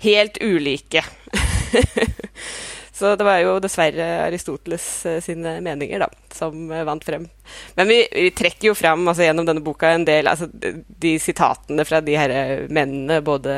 helt 0.03 0.41
ulike. 0.43 1.05
Så 2.99 3.13
det 3.15 3.23
var 3.23 3.39
jo 3.39 3.59
dessverre 3.63 4.07
Aristoteles 4.25 4.85
eh, 5.07 5.21
sine 5.23 5.59
meninger 5.63 6.03
da, 6.03 6.09
som 6.35 6.71
eh, 6.73 6.83
vant 6.87 7.05
frem. 7.07 7.29
Men 7.77 7.87
vi, 7.87 7.99
vi 8.11 8.33
trekker 8.35 8.73
jo 8.73 8.75
fram 8.75 9.07
altså, 9.07 9.23
gjennom 9.23 9.47
denne 9.47 9.63
boka 9.63 9.93
en 9.95 10.07
del 10.09 10.27
altså, 10.27 10.49
De 10.51 11.13
sitatene 11.23 11.87
fra 11.87 12.01
de 12.03 12.17
her 12.19 12.35
mennene, 12.75 13.21
både 13.25 13.55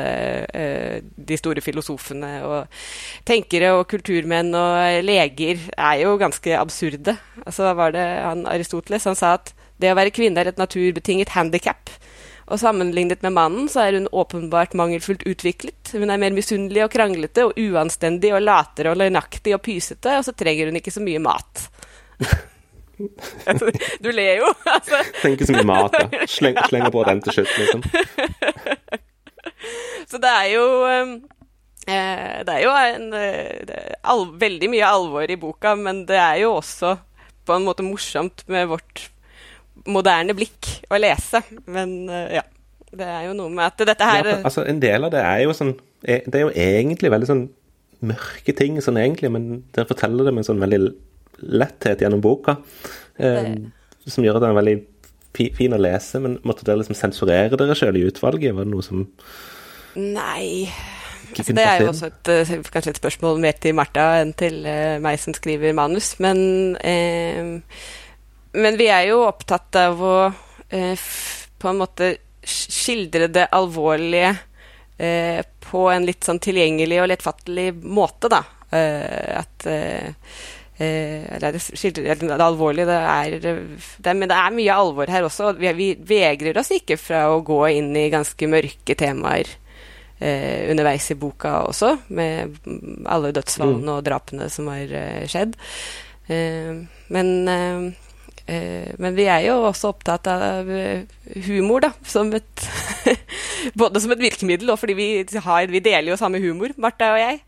uh, 0.53 1.01
de 1.01 1.39
store 1.39 1.63
filosofene 1.65 2.29
og 2.47 2.85
tenkere 3.27 3.73
og 3.75 3.87
kulturmenn 3.91 4.53
og 4.55 5.01
leger, 5.03 5.65
er 5.73 6.03
jo 6.05 6.13
ganske 6.21 6.53
absurde. 6.59 7.17
Altså 7.41 7.73
var 7.75 7.97
det 7.97 8.05
han 8.05 8.45
Aristoteles 8.47 9.09
han 9.09 9.17
sa 9.17 9.33
at 9.39 9.51
det 9.81 9.91
å 9.91 9.97
være 9.97 10.13
kvinne 10.13 10.37
er 10.39 10.51
et 10.51 10.61
naturbetinget 10.61 11.33
handikap. 11.33 11.89
Og 12.51 12.59
sammenlignet 12.59 13.21
med 13.23 13.31
mannen 13.31 13.67
så 13.71 13.85
er 13.85 13.95
hun 13.95 14.09
åpenbart 14.11 14.73
mangelfullt 14.75 15.23
utviklet. 15.29 15.93
Hun 15.95 16.11
er 16.11 16.19
mer 16.19 16.33
misunnelig 16.35 16.83
og 16.83 16.91
kranglete 16.91 17.45
og 17.47 17.59
uanstendig 17.59 18.33
og 18.35 18.43
latere 18.43 18.91
og 18.91 18.99
løgnaktig 18.99 19.55
og 19.55 19.61
pysete, 19.63 20.17
og 20.19 20.25
så 20.27 20.35
trenger 20.35 20.67
hun 20.67 20.79
ikke 20.81 20.91
så 20.91 21.03
mye 21.03 21.21
mat. 21.23 21.63
du 24.03 24.09
ler 24.11 24.41
jo. 24.41 24.49
Altså. 24.67 24.99
Trenger 25.21 25.37
ikke 25.37 25.47
så 25.47 25.55
mye 25.55 25.69
mat, 25.69 25.95
ja. 25.95 26.25
Sleng, 26.35 26.59
slenger 26.67 26.91
på 26.93 27.05
den 27.07 27.23
til 27.23 27.37
slutt, 27.39 27.53
liksom. 27.61 27.85
så 30.11 30.19
det 30.19 30.33
er 30.41 30.49
jo 30.51 30.65
um, 30.83 31.15
eh, 31.87 32.35
Det 32.43 32.57
er 32.57 32.61
jo 32.65 32.75
en, 32.75 33.07
er 33.15 33.95
al 34.11 34.27
veldig 34.43 34.73
mye 34.75 34.91
alvor 34.99 35.31
i 35.31 35.39
boka, 35.39 35.77
men 35.79 36.03
det 36.09 36.19
er 36.19 36.43
jo 36.43 36.57
også 36.57 36.97
på 37.47 37.55
en 37.55 37.65
måte 37.65 37.85
morsomt 37.85 38.43
med 38.51 38.67
vårt 38.69 39.07
moderne 39.89 40.35
blikk 40.37 40.69
å 40.91 40.99
lese. 41.01 41.43
Men 41.71 42.03
uh, 42.09 42.27
ja. 42.39 42.45
Det 42.91 43.05
er 43.07 43.21
jo 43.29 43.35
noe 43.37 43.47
med 43.47 43.63
at 43.63 43.79
dette 43.87 44.03
her 44.03 44.27
ja, 44.27 44.33
altså 44.43 44.65
En 44.67 44.81
del 44.83 45.05
av 45.07 45.13
det 45.13 45.21
er 45.23 45.45
jo 45.45 45.53
sånn 45.55 45.69
e, 46.03 46.17
Det 46.25 46.33
er 46.35 46.41
jo 46.41 46.49
egentlig 46.59 47.07
veldig 47.13 47.29
sånn 47.29 47.45
mørke 48.03 48.51
ting, 48.57 48.81
sånn 48.83 48.99
egentlig, 48.99 49.29
men 49.31 49.61
dere 49.71 49.87
forteller 49.87 50.27
det 50.27 50.33
med 50.33 50.43
en 50.43 50.49
sånn 50.49 50.59
veldig 50.59 50.79
letthet 51.61 52.01
gjennom 52.03 52.21
boka. 52.23 52.57
Eh, 53.21 53.53
som 54.09 54.25
gjør 54.25 54.39
at 54.39 54.43
den 54.43 54.51
er 54.51 54.57
veldig 54.57 54.75
fin 55.55 55.75
å 55.75 55.81
lese. 55.81 56.21
Men 56.23 56.39
måtte 56.47 56.65
dere 56.67 56.81
liksom 56.81 56.97
sensurere 56.97 57.59
dere 57.59 57.77
sjøl 57.77 57.99
i 57.99 58.05
utvalget? 58.09 58.55
Var 58.57 58.67
det 58.67 58.73
noe 58.73 58.85
som 58.85 59.05
Nei. 59.91 60.65
Altså, 61.31 61.53
det 61.55 61.63
er 61.63 61.81
jo 61.81 61.89
også 61.91 62.07
et, 62.09 62.29
eh, 62.31 62.53
kanskje 62.71 62.93
et 62.93 62.99
spørsmål 62.99 63.39
mer 63.43 63.57
til 63.59 63.75
Martha 63.75 64.21
enn 64.21 64.33
til 64.35 64.61
uh, 64.67 64.99
meg 65.03 65.19
som 65.19 65.35
skriver 65.35 65.75
manus. 65.75 66.13
Men 66.23 66.75
uh, 66.75 67.59
men 68.53 68.77
vi 68.79 68.87
er 68.91 69.07
jo 69.11 69.21
opptatt 69.27 69.75
av 69.79 70.01
å 70.03 70.15
eh, 70.69 71.09
på 71.61 71.69
en 71.69 71.81
måte 71.81 72.15
skildre 72.41 73.27
det 73.31 73.47
alvorlige 73.53 74.31
eh, 74.97 75.43
på 75.71 75.85
en 75.91 76.07
litt 76.07 76.25
sånn 76.25 76.41
tilgjengelig 76.41 76.99
og 77.03 77.11
lettfattelig 77.11 77.69
måte, 77.83 78.31
da. 78.31 78.41
Eh, 78.71 79.39
at 79.41 79.67
eh, 79.69 80.11
eh, 80.79 81.23
Eller 81.35 81.57
skildre 81.59 82.15
det 82.15 82.37
alvorlige 82.39 82.87
det 82.87 82.99
er, 82.99 83.33
det 83.43 84.13
Men 84.15 84.29
det 84.31 84.37
er 84.37 84.53
mye 84.55 84.77
alvor 84.83 85.11
her 85.11 85.27
også. 85.27 85.53
Vi, 85.59 85.73
vi 85.77 85.89
vegrer 85.95 86.61
oss 86.61 86.71
ikke 86.75 86.99
fra 86.99 87.25
å 87.31 87.41
gå 87.45 87.65
inn 87.75 87.91
i 87.99 88.09
ganske 88.13 88.51
mørke 88.51 88.95
temaer 88.97 89.49
eh, 90.19 90.69
underveis 90.71 91.11
i 91.11 91.19
boka 91.19 91.59
også, 91.67 91.97
med 92.15 92.61
alle 93.05 93.33
dødsfallene 93.35 93.85
mm. 93.85 93.97
og 93.97 94.07
drapene 94.07 94.49
som 94.53 94.71
har 94.71 95.27
skjedd. 95.29 95.59
men 97.11 97.29
men 99.01 99.15
vi 99.15 99.27
er 99.29 99.45
jo 99.45 99.59
også 99.67 99.91
opptatt 99.93 100.27
av 100.31 100.69
eh, 100.71 101.03
humor, 101.47 101.83
da, 101.85 101.91
som 102.07 102.31
et 102.35 102.65
Både 103.77 104.01
som 104.01 104.11
et 104.15 104.23
virkemiddel, 104.23 104.71
og 104.73 104.79
fordi 104.81 104.95
vi, 104.97 105.07
har, 105.45 105.69
vi 105.69 105.83
deler 105.83 106.11
jo 106.11 106.17
samme 106.19 106.41
humor, 106.41 106.73
Martha 106.81 107.11
og 107.13 107.21
jeg. 107.21 107.39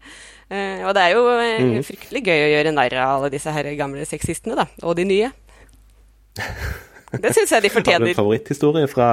Eh, 0.53 0.83
og 0.85 0.93
det 0.93 1.03
er 1.03 1.15
jo 1.15 1.23
mm. 1.25 1.83
fryktelig 1.87 2.21
gøy 2.27 2.45
å 2.45 2.51
gjøre 2.51 2.73
narr 2.75 2.95
av 3.01 3.15
alle 3.17 3.31
disse 3.33 3.51
her 3.53 3.71
gamle 3.79 4.05
sexistene, 4.05 4.57
da. 4.59 4.67
Og 4.85 4.97
de 4.99 5.07
nye. 5.09 5.31
Det 7.13 7.33
syns 7.33 7.53
jeg 7.55 7.65
de 7.65 7.73
fortjener. 7.73 7.99
Har 8.05 8.05
du 8.05 8.13
en 8.13 8.21
favoritthistorie 8.21 8.89
fra 8.91 9.09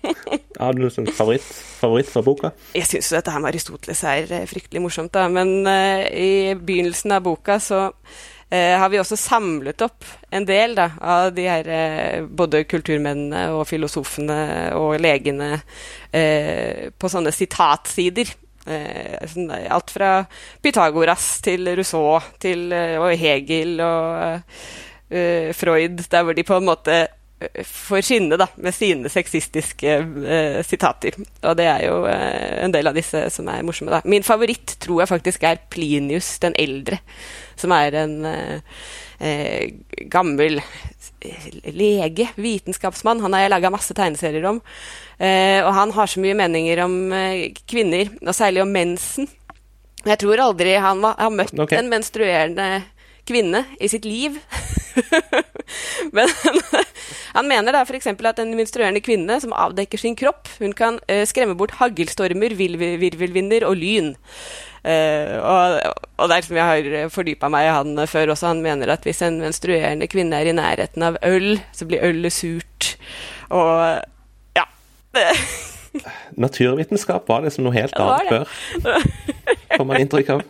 Har 0.60 0.76
du 0.76 0.86
en 0.86 1.12
favoritt, 1.12 1.46
favoritt 1.80 2.10
fra 2.10 2.22
boka? 2.24 2.52
Jeg 2.76 2.88
syns 2.88 3.10
dette 3.12 3.32
her 3.34 3.42
med 3.42 3.52
Aristoteles 3.52 4.02
er 4.08 4.30
fryktelig 4.50 4.82
morsomt, 4.82 5.12
da. 5.16 5.26
Men 5.32 5.66
uh, 5.68 6.04
i 6.08 6.54
begynnelsen 6.56 7.16
av 7.16 7.24
boka 7.26 7.58
så 7.62 7.88
eh, 8.50 8.76
har 8.78 8.90
vi 8.92 9.00
også 9.00 9.18
samlet 9.18 9.82
opp 9.86 10.06
en 10.34 10.46
del 10.46 10.76
da, 10.78 10.90
av 11.00 11.30
de 11.36 11.46
her 11.48 11.70
eh, 11.70 12.26
både 12.26 12.64
kulturmennene 12.70 13.48
og 13.56 13.66
filosofene 13.70 14.40
og 14.78 14.98
legene 15.02 15.52
eh, 16.12 16.90
på 16.92 17.10
sånne 17.10 17.32
sitatsider. 17.34 18.34
Eh, 18.70 19.22
sånn, 19.30 19.48
alt 19.50 19.94
fra 19.94 20.10
Pythagoras 20.62 21.38
til 21.46 21.70
Rousseau 21.78 22.20
til, 22.42 22.68
eh, 22.76 22.98
og 23.00 23.14
Hegel 23.18 23.80
og 23.80 24.58
eh, 25.10 25.50
Freud, 25.56 26.04
der 26.10 26.26
hvor 26.26 26.36
de 26.36 26.46
på 26.46 26.60
en 26.60 26.68
måte 26.68 27.00
får 27.64 28.02
skinne 28.04 28.36
da, 28.36 28.46
med 28.60 28.74
sine 28.74 29.10
sexistiske 29.12 29.92
eh, 30.28 30.58
sitater. 30.66 31.16
Og 31.40 31.56
det 31.56 31.66
er 31.70 31.84
jo 31.86 32.02
eh, 32.10 32.58
en 32.64 32.74
del 32.74 32.90
av 32.90 32.96
disse 32.96 33.22
som 33.32 33.48
er 33.48 33.64
morsomme. 33.64 33.92
da. 33.94 34.02
Min 34.04 34.26
favoritt 34.26 34.76
tror 34.82 35.02
jeg 35.02 35.10
faktisk 35.10 35.46
er 35.48 35.62
Plinius 35.72 36.34
den 36.42 36.56
eldre, 36.60 37.00
som 37.60 37.72
er 37.76 37.96
en 38.02 38.18
eh, 38.28 38.82
eh 39.20 40.06
gammel 40.12 40.60
eh, 40.60 41.48
lege, 41.72 42.28
vitenskapsmann. 42.36 43.20
Han 43.24 43.36
har 43.36 43.46
jeg 43.46 43.54
laga 43.54 43.72
masse 43.72 43.96
tegneserier 43.96 44.44
om. 44.52 44.60
Eh, 45.18 45.60
og 45.64 45.72
han 45.76 45.92
har 45.96 46.12
så 46.12 46.20
mye 46.20 46.36
meninger 46.36 46.84
om 46.84 46.96
kvinner, 47.68 48.12
og 48.20 48.34
særlig 48.36 48.62
om 48.62 48.72
mensen. 48.72 49.28
Jeg 50.04 50.20
tror 50.20 50.40
aldri 50.40 50.76
han 50.80 51.04
har 51.04 51.32
møtt 51.32 51.56
okay. 51.56 51.80
en 51.80 51.92
menstruerende 51.92 52.68
kvinne 53.28 53.64
i 53.80 53.88
sitt 53.88 54.04
liv. 54.04 54.36
Men 56.16 56.30
han 57.36 57.48
mener 57.48 57.74
da 57.74 57.84
f.eks. 57.84 58.08
at 58.10 58.42
en 58.42 58.56
menstruerende 58.58 59.02
kvinne 59.04 59.38
som 59.42 59.54
avdekker 59.54 60.00
sin 60.00 60.16
kropp, 60.18 60.50
hun 60.60 60.74
kan 60.76 60.98
uh, 61.10 61.22
skremme 61.28 61.56
bort 61.58 61.76
haglstormer, 61.80 62.56
virvelvinder 62.56 63.66
og 63.68 63.78
lyn. 63.80 64.12
Uh, 64.80 65.36
og, 65.44 65.96
og 66.16 66.30
der 66.32 66.46
som 66.46 66.56
jeg 66.56 66.68
har 66.70 67.10
fordypa 67.12 67.50
meg 67.52 67.68
i 67.68 67.74
han 67.74 68.06
før 68.08 68.34
også, 68.34 68.54
han 68.54 68.62
mener 68.64 68.94
at 68.94 69.04
hvis 69.06 69.22
en 69.26 69.40
menstruerende 69.42 70.08
kvinne 70.10 70.38
er 70.40 70.50
i 70.50 70.56
nærheten 70.56 71.04
av 71.10 71.18
øl, 71.26 71.58
så 71.76 71.88
blir 71.88 72.04
ølet 72.06 72.34
surt. 72.34 72.94
Og 73.50 74.00
ja. 74.56 74.68
Naturvitenskap 76.40 77.26
var 77.28 77.42
liksom 77.44 77.66
noe 77.66 77.74
helt 77.74 77.96
annet 77.98 78.30
før, 78.30 79.08
får 79.74 79.88
man 79.88 80.04
inntrykk 80.04 80.36
av. 80.36 80.46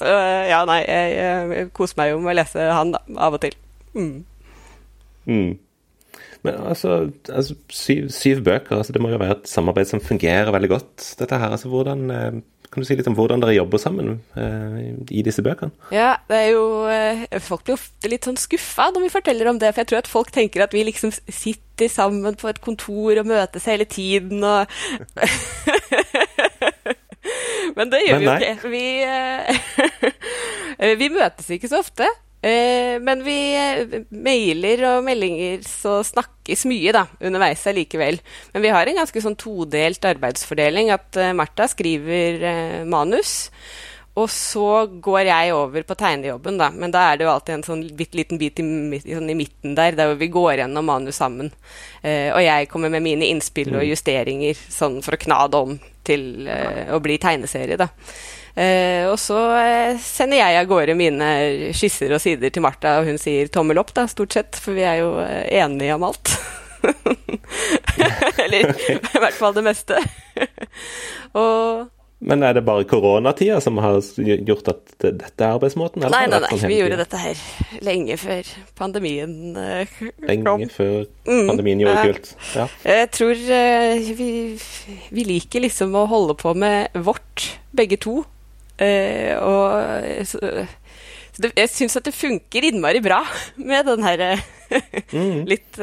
Så 0.00 0.12
ja, 0.48 0.60
nei, 0.68 0.80
jeg, 0.86 1.16
jeg 1.16 1.72
koser 1.76 1.98
meg 2.00 2.14
jo 2.14 2.20
med 2.24 2.32
å 2.32 2.38
lese 2.40 2.70
han, 2.72 2.94
da, 2.96 3.02
av 3.20 3.36
og 3.36 3.42
til. 3.44 3.56
Mm. 3.92 4.14
Mm. 5.28 5.58
Men 6.42 6.62
altså, 6.70 7.10
altså 7.28 7.56
syv, 7.68 8.08
syv, 8.08 8.40
bøker, 8.44 8.78
altså 8.78 8.94
det 8.96 9.02
må 9.02 9.10
jo 9.12 9.20
være 9.20 9.40
et 9.40 9.50
samarbeid 9.50 9.90
som 9.90 10.00
fungerer 10.00 10.52
veldig 10.54 10.72
godt, 10.72 11.12
dette 11.20 11.36
her. 11.36 11.52
Altså 11.52 11.68
hvordan 11.68 12.10
eh, 12.10 12.40
Kan 12.70 12.84
du 12.84 12.86
si 12.86 12.94
litt 12.94 13.08
om 13.10 13.16
hvordan 13.18 13.42
dere 13.42 13.56
jobber 13.56 13.80
sammen 13.82 14.12
eh, 14.38 14.76
i 15.10 15.24
disse 15.26 15.42
bøkene? 15.42 15.74
Ja, 15.92 16.14
det 16.30 16.38
er 16.38 16.52
jo 16.54 16.64
eh, 16.86 17.24
Folk 17.42 17.64
blir 17.66 17.74
ofte 17.74 18.08
litt 18.12 18.28
sånn 18.28 18.38
skuffa 18.38 18.88
når 18.94 19.04
vi 19.04 19.12
forteller 19.12 19.50
om 19.50 19.58
det, 19.58 19.72
for 19.74 19.82
jeg 19.82 19.90
tror 19.90 20.00
at 20.00 20.10
folk 20.10 20.30
tenker 20.32 20.64
at 20.64 20.76
vi 20.76 20.86
liksom 20.86 21.12
sitter 21.12 21.90
sammen 21.90 22.38
på 22.40 22.48
et 22.48 22.62
kontor 22.62 23.20
og 23.20 23.28
møtes 23.28 23.66
hele 23.68 23.88
tiden 23.90 24.44
og 24.46 24.70
Men 27.76 27.92
det 27.92 28.02
gjør 28.06 28.18
Men 28.18 28.22
vi 28.22 28.26
jo 28.26 28.34
ikke. 28.38 28.72
Vi, 28.72 28.84
uh, 30.80 30.96
vi 31.02 31.08
møtes 31.14 31.52
ikke 31.56 31.70
så 31.70 31.80
ofte. 31.84 32.08
Uh, 32.40 32.96
men 33.04 33.24
vi 33.26 33.36
uh, 33.58 33.98
mailer 34.16 34.86
og 34.94 35.04
meldinger 35.04 35.60
så 35.66 35.98
snakkes 36.06 36.64
mye 36.70 36.94
da, 36.96 37.04
underveis 37.20 37.66
allikevel. 37.68 38.20
Men 38.54 38.64
vi 38.64 38.72
har 38.74 38.88
en 38.88 39.02
ganske 39.02 39.24
sånn 39.26 39.38
todelt 39.40 40.10
arbeidsfordeling. 40.12 40.92
At 40.94 41.20
Martha 41.36 41.68
skriver 41.70 42.84
manus. 42.88 43.50
Og 44.20 44.28
så 44.30 44.86
går 45.00 45.28
jeg 45.30 45.52
over 45.56 45.84
på 45.86 45.96
tegnejobben, 45.96 46.58
da. 46.60 46.68
Men 46.74 46.92
da 46.92 47.06
er 47.08 47.18
det 47.18 47.26
jo 47.26 47.32
alltid 47.32 47.54
en 47.54 47.64
sånn 47.66 47.84
bitte 47.96 48.18
liten 48.18 48.40
bit 48.40 48.60
i, 48.60 48.64
sånn 49.06 49.30
i, 49.32 49.36
midten 49.38 49.76
der, 49.78 49.96
der 49.96 50.12
vi 50.20 50.28
går 50.32 50.60
gjennom 50.60 50.90
manus 50.90 51.20
sammen. 51.22 51.52
Eh, 52.02 52.28
og 52.34 52.42
jeg 52.44 52.68
kommer 52.72 52.92
med 52.92 53.04
mine 53.06 53.30
innspill 53.30 53.72
og 53.72 53.84
mm. 53.84 53.88
justeringer 53.92 54.60
sånn 54.66 54.98
for 55.04 55.16
å 55.16 55.22
kna 55.22 55.40
det 55.48 55.62
om 55.64 55.78
til 56.06 56.50
eh, 56.50 56.90
å 56.92 57.00
bli 57.02 57.16
tegneserie, 57.22 57.78
da. 57.80 57.88
Eh, 58.60 59.06
og 59.06 59.14
så 59.22 59.38
sender 60.02 60.40
jeg 60.40 60.58
av 60.58 60.68
gårde 60.68 60.96
mine 60.98 61.28
skisser 61.76 62.12
og 62.16 62.20
sider 62.20 62.52
til 62.52 62.66
Martha, 62.66 62.98
og 63.00 63.08
hun 63.08 63.20
sier 63.20 63.48
tommel 63.52 63.80
opp, 63.80 63.94
da, 63.96 64.08
stort 64.10 64.36
sett. 64.36 64.58
For 64.60 64.76
vi 64.76 64.84
er 64.84 65.00
jo 65.04 65.14
enige 65.22 65.96
om 65.96 66.10
alt. 66.10 66.34
Eller 68.44 68.74
i 68.74 68.98
hvert 68.98 69.38
fall 69.38 69.56
det 69.56 69.64
meste. 69.64 70.02
og 71.40 71.88
men 72.20 72.42
er 72.44 72.52
det 72.52 72.62
bare 72.66 72.84
koronatida 72.84 73.62
som 73.64 73.78
har 73.80 73.96
gjort 74.20 74.66
at 74.68 74.90
dette 75.00 75.44
er 75.44 75.54
arbeidsmåten? 75.54 76.04
nei, 76.12 76.26
nei, 76.28 76.40
nei. 76.44 76.58
Vi 76.68 76.76
gjorde 76.76 76.98
dette 77.00 77.20
her 77.20 77.44
lenge 77.86 78.18
før 78.20 78.50
pandemien 78.76 79.32
uh, 79.56 79.94
lenge 80.28 80.44
kom. 80.44 80.60
Lenge 80.60 80.74
før 80.74 80.98
mm. 81.24 81.46
pandemien 81.48 81.80
mm, 81.80 81.84
gjorde 81.84 81.94
ja. 81.94 82.02
kult. 82.10 82.28
Ja. 82.58 82.66
Jeg 82.92 83.08
tror 83.16 83.40
uh, 83.40 84.10
vi, 84.18 84.28
vi, 85.16 85.24
liker 85.30 85.64
liksom 85.64 85.96
å 85.96 86.04
holde 86.10 86.36
på 86.36 86.52
med 86.60 87.00
vårt, 87.08 87.46
begge 87.72 87.96
to. 88.04 88.18
Eh, 88.80 89.32
og 89.36 90.24
så, 90.28 90.38
så 91.32 91.42
det, 91.44 91.50
jeg 91.52 91.72
syns 91.72 91.98
at 92.00 92.06
det 92.08 92.16
funker 92.16 92.64
innmari 92.68 93.02
bra 93.04 93.22
med 93.70 93.88
den 93.88 94.04
her 94.04 94.26
mm. 95.12 95.42
litt 95.52 95.80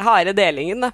harde 0.00 0.36
delingen, 0.36 0.88
da. 0.88 0.92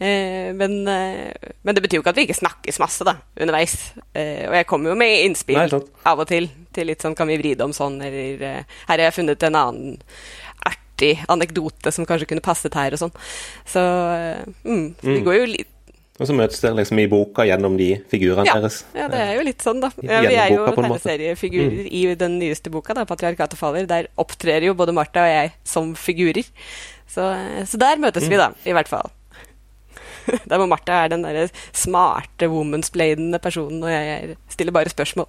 Uh, 0.00 0.50
men, 0.56 0.78
uh, 0.88 1.52
men, 1.60 1.76
det 1.76 1.84
betyr 1.84 1.98
jo 1.98 2.04
ikke 2.04 2.14
at 2.14 2.20
vi 2.20 2.26
ikke 2.28 2.38
snakkes 2.38 2.80
masse 2.80 3.04
da, 3.04 3.18
underveis. 3.36 3.76
og 4.16 4.54
jeg 4.56 4.68
kommer 4.68 4.94
jo 4.94 4.98
med 4.98 5.26
innspill 5.26 5.60
Nei, 5.60 5.80
av 6.08 6.22
og 6.22 6.28
til 6.30 6.48
til 6.74 6.86
litt 6.86 7.02
sånn 7.02 7.16
Kan 7.18 7.28
vi 7.30 7.38
vri 7.40 7.56
det 7.58 7.64
om 7.66 7.74
sånn, 7.74 7.98
eller 8.04 8.40
Her 8.40 8.92
har 8.92 9.02
jeg 9.08 9.16
funnet 9.18 9.42
en 9.48 9.58
annen 9.58 9.98
artig 10.70 11.24
anekdote 11.32 11.92
som 11.92 12.06
kanskje 12.08 12.28
kunne 12.30 12.44
passet 12.44 12.74
her, 12.76 12.92
og 12.92 13.00
sånn. 13.00 13.12
Så 13.68 13.80
mm, 13.80 14.88
det 15.00 15.14
mm. 15.18 15.22
går 15.24 15.38
jo 15.38 15.46
litt 15.56 15.76
og 16.20 16.28
så 16.28 16.34
møtes 16.36 16.60
dere 16.60 16.76
liksom 16.76 16.98
i 17.00 17.06
boka 17.08 17.46
gjennom 17.48 17.78
de 17.80 17.94
figurene 18.12 18.44
ja, 18.44 18.58
deres. 18.58 18.82
Ja, 18.92 19.06
det 19.08 19.20
er 19.24 19.30
jo 19.38 19.44
litt 19.46 19.64
sånn, 19.64 19.78
da. 19.80 19.88
Ja, 20.04 20.18
vi 20.20 20.34
er 20.36 20.50
jo 20.52 20.66
tegneseriefigurer 20.76 21.78
mm. 21.78 21.86
i 21.96 22.02
den 22.20 22.34
nyeste 22.42 22.72
boka, 22.72 22.92
da, 22.96 23.06
'Patriarkatet 23.08 23.56
faller'. 23.56 23.88
Der 23.88 24.10
opptrer 24.20 24.66
jo 24.68 24.74
både 24.76 24.92
Martha 24.92 25.24
og 25.24 25.32
jeg 25.32 25.54
som 25.64 25.94
figurer. 25.96 26.44
Så, 27.08 27.24
så 27.64 27.80
der 27.80 28.04
møtes 28.04 28.28
mm. 28.28 28.34
vi, 28.34 28.40
da, 28.42 28.50
i 28.68 28.76
hvert 28.76 28.92
fall. 28.92 29.08
Der 30.50 30.60
hvor 30.60 30.70
Martha 30.70 31.04
er 31.04 31.12
den 31.12 31.24
derre 31.24 31.48
smarte 31.72 32.48
womansbladende 32.50 33.38
personen, 33.42 33.82
og 33.82 33.92
jeg 33.92 34.36
stiller 34.48 34.72
bare 34.72 34.92
spørsmål. 34.92 35.28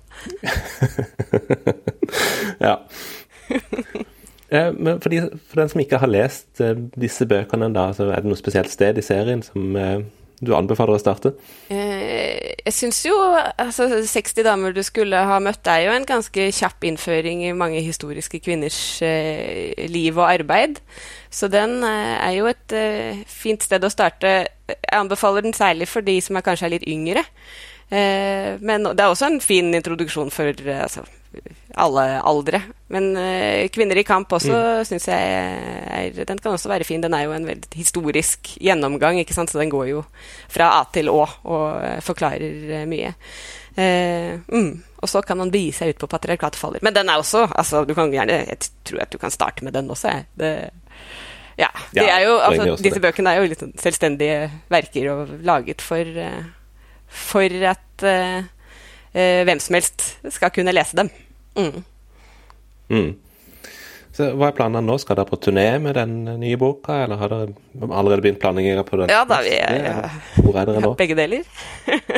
ja. 2.66 2.76
Men 4.52 5.00
for, 5.00 5.10
de, 5.10 5.30
for, 5.48 5.62
den 5.62 5.70
som 5.72 5.80
ikke 5.80 6.00
har 6.02 6.12
lest 6.12 6.60
eh, 6.60 6.76
disse 7.00 7.26
bøkene, 7.26 7.70
da, 7.72 7.86
så 7.96 8.10
er 8.12 8.20
det 8.20 8.28
noe 8.28 8.40
spesielt 8.40 8.72
sted 8.72 9.00
i 9.00 9.06
serien 9.06 9.40
som 9.46 9.78
eh, 9.80 10.02
du 10.42 10.52
anbefaler 10.58 10.98
å 10.98 11.02
starte? 11.02 11.34
Eh, 11.70 12.56
jeg 12.66 12.74
syns 12.74 13.04
jo 13.06 13.14
altså 13.62 13.88
60 14.10 14.46
damer 14.48 14.74
du 14.74 14.82
skulle 14.86 15.20
ha 15.30 15.38
møtt 15.44 15.70
er 15.70 15.86
jo 15.86 15.94
en 15.94 16.08
ganske 16.10 16.48
kjapp 16.58 16.88
innføring 16.90 17.44
i 17.46 17.54
mange 17.58 17.84
historiske 17.86 18.42
kvinners 18.42 18.80
eh, 19.06 19.78
liv 19.92 20.18
og 20.18 20.26
arbeid. 20.32 20.82
Så 21.30 21.50
den 21.52 21.80
eh, 21.86 22.16
er 22.18 22.38
jo 22.40 22.50
et 22.50 22.78
fint 23.30 23.62
sted 23.62 23.86
å 23.86 23.94
starte. 23.94 24.34
Jeg 24.72 24.82
anbefaler 24.98 25.46
den 25.46 25.58
særlig 25.58 25.90
for 25.92 26.06
de 26.06 26.18
som 26.26 26.40
er 26.40 26.46
kanskje 26.48 26.70
er 26.70 26.76
litt 26.78 26.90
yngre. 26.90 27.26
Men 27.92 28.86
det 28.88 29.04
er 29.04 29.12
også 29.12 29.28
en 29.28 29.42
fin 29.44 29.68
introduksjon 29.76 30.30
for 30.32 30.48
altså, 30.72 31.02
alle 31.80 32.04
aldre. 32.28 32.62
Men 32.92 33.12
uh, 33.16 33.68
Kvinner 33.72 33.98
i 33.98 34.06
kamp 34.08 34.32
også 34.36 34.52
mm. 34.52 34.84
syns 34.88 35.08
jeg 35.08 35.32
er 36.12 36.28
Den 36.28 36.42
kan 36.42 36.56
også 36.56 36.72
være 36.72 36.88
fin. 36.88 37.02
Den 37.04 37.16
er 37.16 37.26
jo 37.26 37.36
en 37.36 37.48
veldig 37.48 37.72
historisk 37.78 38.54
gjennomgang, 38.60 39.22
ikke 39.22 39.36
sant? 39.36 39.52
så 39.52 39.62
den 39.62 39.72
går 39.72 39.92
jo 39.94 40.04
fra 40.52 40.74
A 40.80 40.84
til 40.94 41.12
Å 41.12 41.24
og 41.24 41.66
uh, 41.80 41.98
forklarer 42.04 42.76
uh, 42.82 42.86
mye. 42.90 43.16
Mm. 43.72 44.82
Og 45.00 45.08
så 45.08 45.22
kan 45.24 45.40
man 45.40 45.52
begi 45.54 45.70
seg 45.72 45.94
ut 45.94 46.02
på 46.02 46.10
patriarkatet 46.12 46.60
faller. 46.60 46.84
Men 46.84 46.94
den 46.94 47.08
er 47.10 47.22
også 47.22 47.46
altså, 47.48 47.86
du 47.88 47.94
kan 47.96 48.12
gjerne, 48.12 48.42
Jeg 48.50 48.60
tror 48.84 49.06
at 49.06 49.14
du 49.14 49.18
kan 49.22 49.32
starte 49.32 49.64
med 49.64 49.74
den 49.74 49.88
også. 49.90 50.12
Det, 50.36 50.50
ja, 51.56 51.70
de 51.96 52.04
ja, 52.04 52.18
jo, 52.26 52.36
altså, 52.44 52.76
disse 52.84 53.00
bøkene 53.00 53.32
er 53.32 53.40
jo 53.40 53.48
litt 53.54 53.64
selvstendige 53.80 54.50
verker 54.72 55.08
og 55.14 55.32
laget 55.48 55.82
for, 55.86 56.20
for 57.08 57.64
at 57.72 58.06
hvem 59.12 59.60
som 59.60 59.76
helst 59.76 60.06
skal 60.32 60.54
kunne 60.56 60.72
lese 60.72 60.96
dem. 60.96 61.10
Mm. 61.60 61.84
Mm. 62.92 63.10
Så 64.12 64.28
Hva 64.36 64.50
er 64.50 64.56
planene 64.56 64.84
nå? 64.84 64.98
Skal 65.00 65.16
dere 65.16 65.30
på 65.30 65.40
turné 65.40 65.66
med 65.80 65.96
den 65.96 66.26
nye 66.42 66.58
boka, 66.60 66.98
eller 67.06 67.20
har 67.22 67.32
dere 67.32 67.88
allerede 67.88 68.26
begynt 68.26 68.42
planlegginga 68.42 68.84
på 68.88 69.00
den? 69.00 69.14
Ja, 69.14 69.22
da 69.28 69.40
vi 69.46 69.54
er, 69.56 69.86
ja. 69.88 70.10
Hvor 70.36 70.60
er 70.60 70.68
dere 70.68 70.84
nå? 70.84 70.92
Begge 71.00 71.16
deler. 71.16 71.48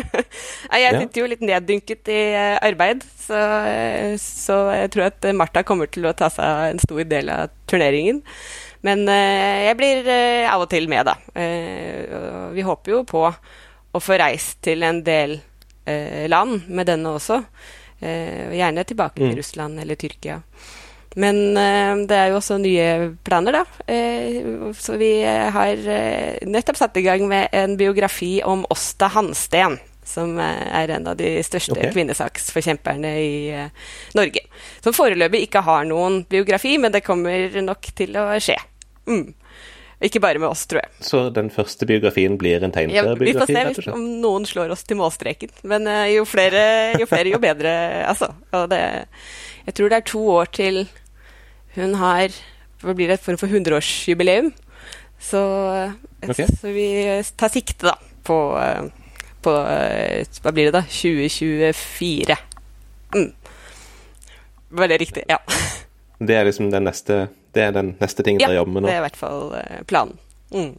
jeg 0.81 0.97
sitter 0.97 1.21
jo 1.21 1.29
litt 1.29 1.45
neddynket 1.45 2.09
i 2.09 2.19
eh, 2.33 2.57
arbeid, 2.65 3.05
så, 3.27 3.39
eh, 3.69 4.17
så, 4.21 4.59
jeg 4.73 4.89
tror 4.95 5.07
at 5.11 5.29
Martha 5.37 5.61
kommer 5.67 5.91
til 5.93 6.09
å 6.09 6.15
ta 6.17 6.31
seg 6.33 6.73
en 6.73 6.81
stor 6.81 7.05
del 7.05 7.29
av 7.33 7.53
turneringen. 7.69 8.23
Men 8.83 9.05
eh, 9.07 9.69
jeg 9.69 9.79
blir 9.79 10.13
av 10.49 10.65
og 10.65 10.71
til 10.73 10.89
med, 10.91 11.07
da. 11.07 11.15
Vi 12.57 12.65
håper 12.65 12.97
jo 12.97 13.03
på 13.07 13.27
å 13.29 14.01
få 14.01 14.17
reist 14.17 14.63
til 14.65 14.81
en 14.83 15.05
del 15.05 15.37
land 16.31 16.69
med 16.71 16.87
denne 16.87 17.11
også. 17.17 17.41
Eh, 18.03 18.51
gjerne 18.57 18.83
tilbake 18.83 19.19
til 19.19 19.31
mm. 19.31 19.37
Russland 19.37 19.79
eller 19.79 19.95
Tyrkia. 19.95 20.41
Men 21.15 21.37
uh, 21.53 22.03
det 22.09 22.17
er 22.17 22.31
jo 22.31 22.39
også 22.39 22.57
nye 22.57 22.85
planer, 23.23 23.59
da. 23.59 23.63
Uh, 23.85 24.71
så 24.75 24.97
vi 24.97 25.11
har 25.23 25.83
uh, 25.85 26.41
nettopp 26.49 26.79
satt 26.79 26.97
i 26.97 27.05
gang 27.05 27.27
med 27.29 27.53
en 27.53 27.77
biografi 27.77 28.39
om 28.43 28.65
Åsta 28.73 29.11
Hansten. 29.13 29.79
Som 30.03 30.35
er 30.35 30.91
en 30.91 31.05
av 31.07 31.15
de 31.15 31.37
største 31.47 31.77
okay. 31.77 31.93
kvinnesaksforkjemperne 31.93 33.11
i 33.23 33.35
Norge. 34.17 34.41
Som 34.83 34.91
foreløpig 34.91 35.45
ikke 35.45 35.61
har 35.63 35.85
noen 35.87 36.25
biografi, 36.27 36.73
men 36.75 36.91
det 36.91 37.05
kommer 37.05 37.55
nok 37.63 37.87
til 37.95 38.19
å 38.19 38.25
skje. 38.43 38.57
Mm. 39.07 39.31
Ikke 40.03 40.19
bare 40.19 40.39
med 40.41 40.49
oss, 40.49 40.65
tror 40.67 40.81
jeg. 40.81 40.91
Så 41.05 41.19
den 41.31 41.49
første 41.53 41.87
biografien 41.87 42.35
blir 42.39 42.63
en 42.65 42.73
tegneseriebiografi? 42.75 43.55
Ja, 43.55 43.69
vi 43.69 43.75
får 43.77 43.85
se 43.85 43.93
om 43.93 44.03
noen 44.23 44.47
slår 44.47 44.73
oss 44.75 44.83
til 44.87 44.99
målstreken. 44.99 45.53
Men 45.69 45.87
uh, 45.87 46.03
jo, 46.11 46.25
flere, 46.27 46.63
jo, 46.99 47.07
flere, 47.07 47.31
jo 47.31 47.39
bedre, 47.43 47.71
altså. 48.09 48.33
Og 48.51 48.67
det, 48.73 48.81
jeg 49.69 49.77
tror 49.77 49.93
det 49.93 49.99
er 50.01 50.09
to 50.11 50.23
år 50.33 50.51
til 50.55 50.83
hun 51.77 51.95
har 51.97 52.35
Hva 52.83 52.93
blir 52.93 53.07
det, 53.09 53.15
et 53.15 53.23
form 53.23 53.39
for 53.39 53.49
hundreårsjubileum. 53.49 54.51
Så, 55.23 55.39
okay. 56.19 56.49
så, 56.51 56.73
vi 56.75 56.87
tar 57.39 57.53
sikte, 57.53 57.93
da, 57.93 57.95
på, 58.27 58.39
uh, 58.59 59.23
på 59.45 59.53
Hva 59.55 60.51
blir 60.51 60.67
det, 60.67 60.75
da? 60.75 60.83
2024. 60.83 62.37
Mm. 63.15 63.31
Var 64.73 64.91
det 64.91 64.99
riktig? 64.99 65.23
Ja. 65.31 65.39
Det 66.19 66.35
er 66.35 66.45
liksom 66.47 66.69
den 66.73 66.91
neste 66.91 67.27
det 67.53 67.67
er 67.67 67.75
den 67.75 67.93
neste 68.01 68.25
tingen 68.25 68.41
ja, 68.41 68.49
dere 68.49 68.61
jobber 68.61 68.77
med 68.77 68.85
nå? 68.85 68.89
Ja, 68.89 68.93
det 68.93 68.97
er 68.97 69.03
i 69.03 69.07
hvert 69.07 69.19
fall 69.19 69.53
uh, 69.53 69.83
planen. 69.89 70.17
Mm. 70.53 70.73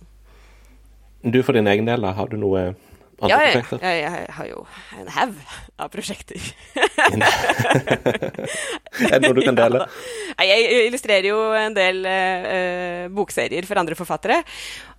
Du 1.34 1.38
for 1.46 1.56
din 1.56 1.70
egen 1.70 1.86
del, 1.88 2.04
da, 2.04 2.12
har 2.16 2.28
du 2.30 2.36
noe 2.36 2.74
andre 3.22 3.30
ja, 3.30 3.38
prosjekter? 3.40 3.78
Ja, 3.80 3.92
jeg, 3.94 4.24
jeg 4.24 4.34
har 4.36 4.48
jo 4.50 4.64
en 4.98 5.10
haug 5.14 5.34
av 5.80 5.92
prosjekter. 5.92 6.48
er 9.04 9.14
det 9.14 9.22
noe 9.24 9.36
du 9.38 9.44
kan 9.46 9.58
dele? 9.58 9.84
Ja, 10.34 10.48
jeg 10.50 10.88
illustrerer 10.88 11.28
jo 11.28 11.38
en 11.54 11.76
del 11.76 12.00
uh, 12.02 13.04
bokserier 13.14 13.62
for 13.68 13.78
andre 13.78 13.94
forfattere. 13.94 14.40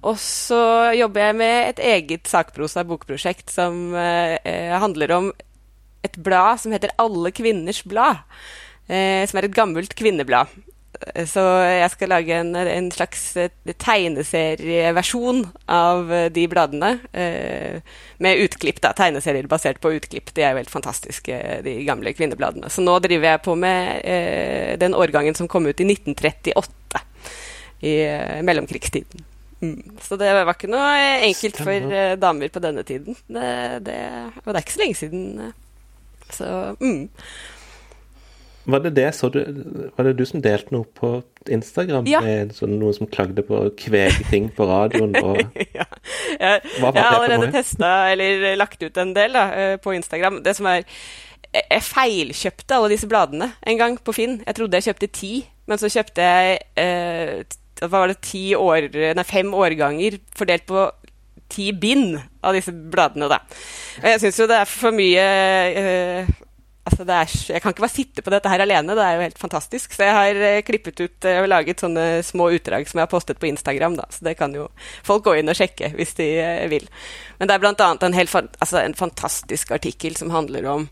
Og 0.08 0.16
så 0.22 0.96
jobber 0.96 1.28
jeg 1.28 1.36
med 1.42 1.56
et 1.74 1.82
eget 1.84 2.32
sakprosa 2.32 2.86
bokprosjekt 2.88 3.52
som 3.52 3.92
uh, 3.92 4.38
handler 4.80 5.12
om 5.18 5.28
et 6.06 6.16
blad 6.24 6.62
som 6.62 6.72
heter 6.72 6.94
Alle 7.02 7.34
kvinners 7.36 7.84
blad. 7.84 8.24
Eh, 8.86 9.26
som 9.26 9.40
er 9.40 9.48
et 9.48 9.56
gammelt 9.56 9.96
kvinneblad. 9.98 10.52
Så 11.28 11.42
jeg 11.66 11.92
skal 11.94 12.12
lage 12.12 12.38
en, 12.40 12.54
en 12.56 12.88
slags 12.94 13.22
eh, 13.40 13.52
tegneserieversjon 13.82 15.44
av 15.72 16.12
eh, 16.14 16.28
de 16.34 16.46
bladene. 16.52 16.92
Eh, 17.12 17.82
med 18.24 18.42
utklipp, 18.46 18.80
da. 18.84 18.94
Tegneserier 18.98 19.50
basert 19.52 19.82
på 19.84 19.94
utklipp. 19.98 20.32
De 20.36 20.46
er 20.46 20.54
jo 20.54 20.62
helt 20.62 20.74
fantastiske, 20.74 21.40
de 21.66 21.78
gamle 21.88 22.14
kvinnebladene. 22.16 22.72
Så 22.72 22.84
nå 22.86 22.98
driver 23.04 23.34
jeg 23.34 23.44
på 23.46 23.56
med 23.60 24.80
den 24.80 24.96
årgangen 24.96 25.36
som 25.38 25.50
kom 25.52 25.68
ut 25.68 25.82
i 25.84 25.88
1938. 25.90 27.04
I 27.86 27.96
mellomkrigstiden. 28.48 29.26
Mm. 29.62 29.98
Så 30.02 30.16
det 30.20 30.32
var 30.32 30.54
ikke 30.54 30.70
noe 30.72 30.94
enkelt 31.28 31.60
for 31.60 31.98
damer 32.22 32.54
på 32.54 32.62
denne 32.64 32.86
tiden. 32.88 33.18
Det, 33.28 33.52
det, 33.86 34.00
og 34.46 34.48
det 34.48 34.56
er 34.56 34.64
ikke 34.64 34.78
så 34.78 34.84
lenge 34.84 35.00
siden. 35.02 35.52
Så 36.34 36.48
mm. 36.80 37.04
Var 38.66 38.82
det 38.82 38.92
det, 38.98 39.10
så 39.14 39.30
du, 39.30 39.40
var 39.96 40.08
det 40.08 40.16
du 40.18 40.24
som 40.26 40.42
delte 40.42 40.74
noe 40.74 40.88
på 40.98 41.20
Instagram 41.54 42.08
ja. 42.10 42.22
med 42.26 42.56
sånn, 42.58 42.78
noen 42.82 42.96
som 42.98 43.10
klagde 43.10 43.44
på 43.46 43.62
ting 43.78 44.50
på 44.56 44.66
radioen? 44.70 45.14
Og... 45.26 45.38
ja. 45.78 45.86
Jeg, 46.40 46.64
jeg 46.66 46.96
har 46.98 47.20
allerede 47.20 47.52
testa 47.54 47.92
eller 48.14 48.56
lagt 48.58 48.82
ut 48.82 48.98
en 49.02 49.14
del 49.16 49.38
da, 49.38 49.46
eh, 49.54 49.76
på 49.82 49.94
Instagram. 49.94 50.42
Det 50.46 50.56
som 50.58 50.70
er 50.72 50.86
Jeg 51.56 51.84
feilkjøpte 51.88 52.76
alle 52.76 52.90
disse 52.92 53.08
bladene 53.08 53.54
en 53.64 53.78
gang 53.80 54.00
på 54.02 54.16
Finn. 54.18 54.42
Jeg 54.44 54.58
trodde 54.58 54.82
jeg 54.82 54.90
kjøpte 54.90 55.14
ti, 55.16 55.34
men 55.70 55.80
så 55.80 55.92
kjøpte 55.94 56.26
jeg 56.26 56.58
eh, 56.82 57.46
var 57.92 58.10
det, 58.10 58.22
ti 58.24 58.56
år, 58.56 58.90
nei, 59.16 59.24
fem 59.28 59.54
årganger 59.54 60.18
fordelt 60.36 60.66
på 60.68 60.90
ti 61.52 61.70
bind 61.78 62.18
av 62.46 62.56
disse 62.58 62.74
bladene, 62.74 63.30
da. 63.30 63.42
Og 64.02 64.08
jeg 64.10 64.22
syns 64.24 64.40
jo 64.42 64.48
det 64.50 64.58
er 64.58 64.70
for 64.70 64.96
mye 64.96 65.26
eh, 65.82 66.34
Altså 66.86 67.02
er, 67.02 67.32
jeg 67.50 67.62
kan 67.64 67.74
ikke 67.74 67.82
bare 67.82 67.94
sitte 67.96 68.22
på 68.22 68.30
dette 68.30 68.50
her 68.52 68.62
alene, 68.62 68.94
det 68.94 69.02
er 69.02 69.16
jo 69.18 69.24
helt 69.24 69.40
fantastisk. 69.42 69.96
Så 69.96 70.06
jeg 70.06 70.14
har 70.14 70.42
eh, 70.48 70.62
klippet 70.68 71.00
ut 71.02 71.26
eh, 71.26 71.40
og 71.42 71.48
laget 71.50 71.82
sånne 71.82 72.04
små 72.26 72.52
utdrag 72.54 72.86
som 72.86 73.00
jeg 73.00 73.08
har 73.08 73.12
postet 73.12 73.42
på 73.42 73.50
Instagram. 73.50 73.98
Da. 73.98 74.06
Så 74.14 74.28
det 74.28 74.36
kan 74.38 74.54
jo 74.54 74.68
folk 75.06 75.26
gå 75.26 75.34
inn 75.40 75.50
og 75.50 75.58
sjekke 75.58 75.90
hvis 75.98 76.14
de 76.20 76.30
eh, 76.44 76.68
vil. 76.70 76.86
Men 77.40 77.50
det 77.50 77.58
er 77.58 77.64
bl.a. 77.64 77.90
En, 78.06 78.20
altså 78.22 78.84
en 78.84 78.98
fantastisk 78.98 79.74
artikkel 79.74 80.14
som 80.20 80.34
handler 80.36 80.70
om 80.70 80.86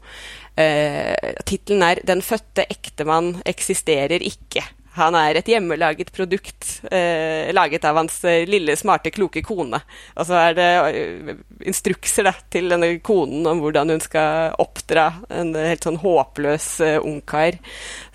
eh, 0.57 1.13
Tittelen 1.45 1.85
er 1.85 2.01
'Den 2.01 2.25
fødte 2.25 2.65
ektemann 2.73 3.35
eksisterer 3.45 4.25
ikke'. 4.25 4.65
Han 4.93 5.15
er 5.17 5.39
et 5.39 5.49
hjemmelaget 5.49 6.11
produkt 6.13 6.67
eh, 6.93 7.49
laget 7.55 7.85
av 7.89 7.97
hans 7.97 8.19
eh, 8.29 8.43
lille, 8.49 8.75
smarte, 8.77 9.09
kloke 9.13 9.41
kone. 9.45 9.79
Og 10.13 10.27
så 10.29 10.37
er 10.37 10.57
det 10.57 10.69
eh, 10.85 11.41
instrukser 11.69 12.27
da, 12.29 12.35
til 12.53 12.69
denne 12.69 12.91
konen 13.05 13.47
om 13.49 13.63
hvordan 13.63 13.95
hun 13.95 14.03
skal 14.03 14.53
oppdra 14.61 15.07
en 15.33 15.53
helt 15.57 15.87
sånn 15.87 15.97
håpløs 16.03 16.69
eh, 16.85 16.99
ungkar. 17.01 17.57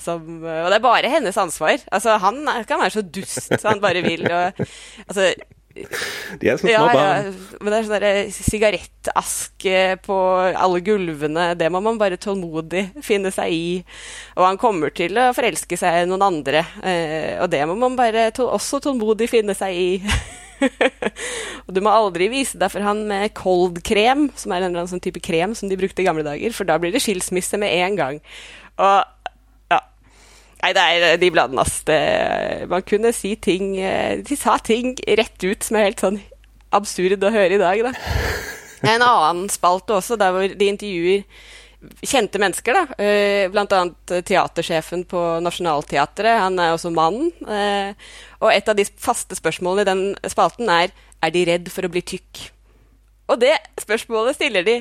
og 0.07 0.41
det 0.47 0.79
er 0.79 0.87
bare 0.87 1.13
hennes 1.13 1.41
ansvar. 1.41 1.83
Altså, 1.91 2.19
han 2.23 2.45
kan 2.69 2.83
være 2.85 2.99
så 3.01 3.03
dust 3.03 3.59
han 3.67 3.83
bare 3.83 4.05
vil. 4.07 4.29
Og, 4.31 4.67
altså, 5.09 5.33
de 6.41 6.51
er 6.51 6.59
som 6.61 6.69
små 6.69 6.87
barn. 6.93 7.29
Ja, 7.29 7.59
men 7.61 7.73
det 7.73 7.79
er 7.79 7.87
sånn 7.89 8.07
eh, 8.09 8.33
sigarettaske 8.35 9.83
på 10.05 10.17
alle 10.49 10.83
gulvene. 10.85 11.51
Det 11.59 11.71
må 11.73 11.83
man 11.85 12.01
bare 12.01 12.21
tålmodig 12.21 12.89
finne 13.05 13.33
seg 13.35 13.55
i. 13.55 13.69
Og 14.37 14.45
han 14.47 14.61
kommer 14.61 14.95
til 14.95 15.19
å 15.21 15.31
forelske 15.37 15.79
seg 15.81 16.03
i 16.03 16.09
noen 16.11 16.27
andre. 16.29 16.65
Eh, 16.83 17.37
og 17.43 17.49
det 17.53 17.65
må 17.71 17.79
man 17.79 17.99
bare 17.99 18.31
tål 18.37 18.53
også 18.59 18.83
tålmodig 18.89 19.31
finne 19.31 19.57
seg 19.59 19.79
i. 19.79 19.91
og 21.67 21.75
du 21.75 21.83
må 21.85 21.93
aldri 21.93 22.31
vise 22.33 22.59
deg 22.59 22.73
for 22.73 22.85
han 22.85 23.05
med 23.11 23.35
cold-krem, 23.39 24.29
som 24.39 24.53
er 24.53 24.63
en 24.63 24.71
eller 24.71 24.83
annen 24.83 24.93
sånn 24.95 25.05
type 25.05 25.23
krem 25.25 25.55
som 25.59 25.71
de 25.71 25.79
brukte 25.79 26.03
i 26.03 26.09
gamle 26.09 26.27
dager, 26.27 26.55
for 26.55 26.69
da 26.69 26.79
blir 26.81 26.95
det 26.95 27.05
skilsmisse 27.05 27.61
med 27.61 27.75
en 27.79 27.99
gang. 27.99 28.23
Og 28.79 29.18
Nei, 30.59 30.73
det 30.75 30.85
er 30.85 31.21
de 31.21 31.31
bladene, 31.31 31.63
ass. 31.63 31.83
Det, 31.87 31.99
man 32.71 32.83
kunne 32.87 33.13
si 33.15 33.37
ting 33.39 33.77
eh, 33.79 34.19
De 34.27 34.39
sa 34.39 34.57
ting 34.59 34.97
rett 35.07 35.45
ut 35.45 35.63
som 35.65 35.79
er 35.79 35.91
helt 35.91 36.03
sånn 36.03 36.19
absurd 36.75 37.23
å 37.25 37.33
høre 37.33 37.57
i 37.57 37.63
dag, 37.63 37.87
da. 37.87 37.95
En 38.93 39.03
annen 39.03 39.49
spalte 39.51 39.97
også, 39.97 40.15
der 40.21 40.31
hvor 40.31 40.53
de 40.55 40.67
intervjuer 40.71 41.25
kjente 42.07 42.39
mennesker, 42.43 42.77
da. 42.77 42.99
Eh, 43.03 43.47
blant 43.51 43.73
annet 43.75 44.15
teatersjefen 44.27 45.05
på 45.09 45.23
Nationaltheatret. 45.43 46.43
Han 46.43 46.59
er 46.63 46.75
også 46.75 46.93
mann. 46.95 47.31
Eh, 47.43 48.13
og 48.43 48.53
et 48.53 48.71
av 48.71 48.79
de 48.79 48.87
faste 48.87 49.39
spørsmålene 49.39 49.87
i 49.87 49.89
den 49.89 50.31
spalten 50.31 50.71
er 50.71 50.95
er 51.19 51.35
de 51.35 51.45
redd 51.49 51.71
for 51.75 51.87
å 51.87 51.91
bli 51.91 52.03
tykk. 52.07 52.45
Og 53.29 53.41
det 53.43 53.57
spørsmålet 53.83 54.39
stiller 54.39 54.67
de 54.67 54.79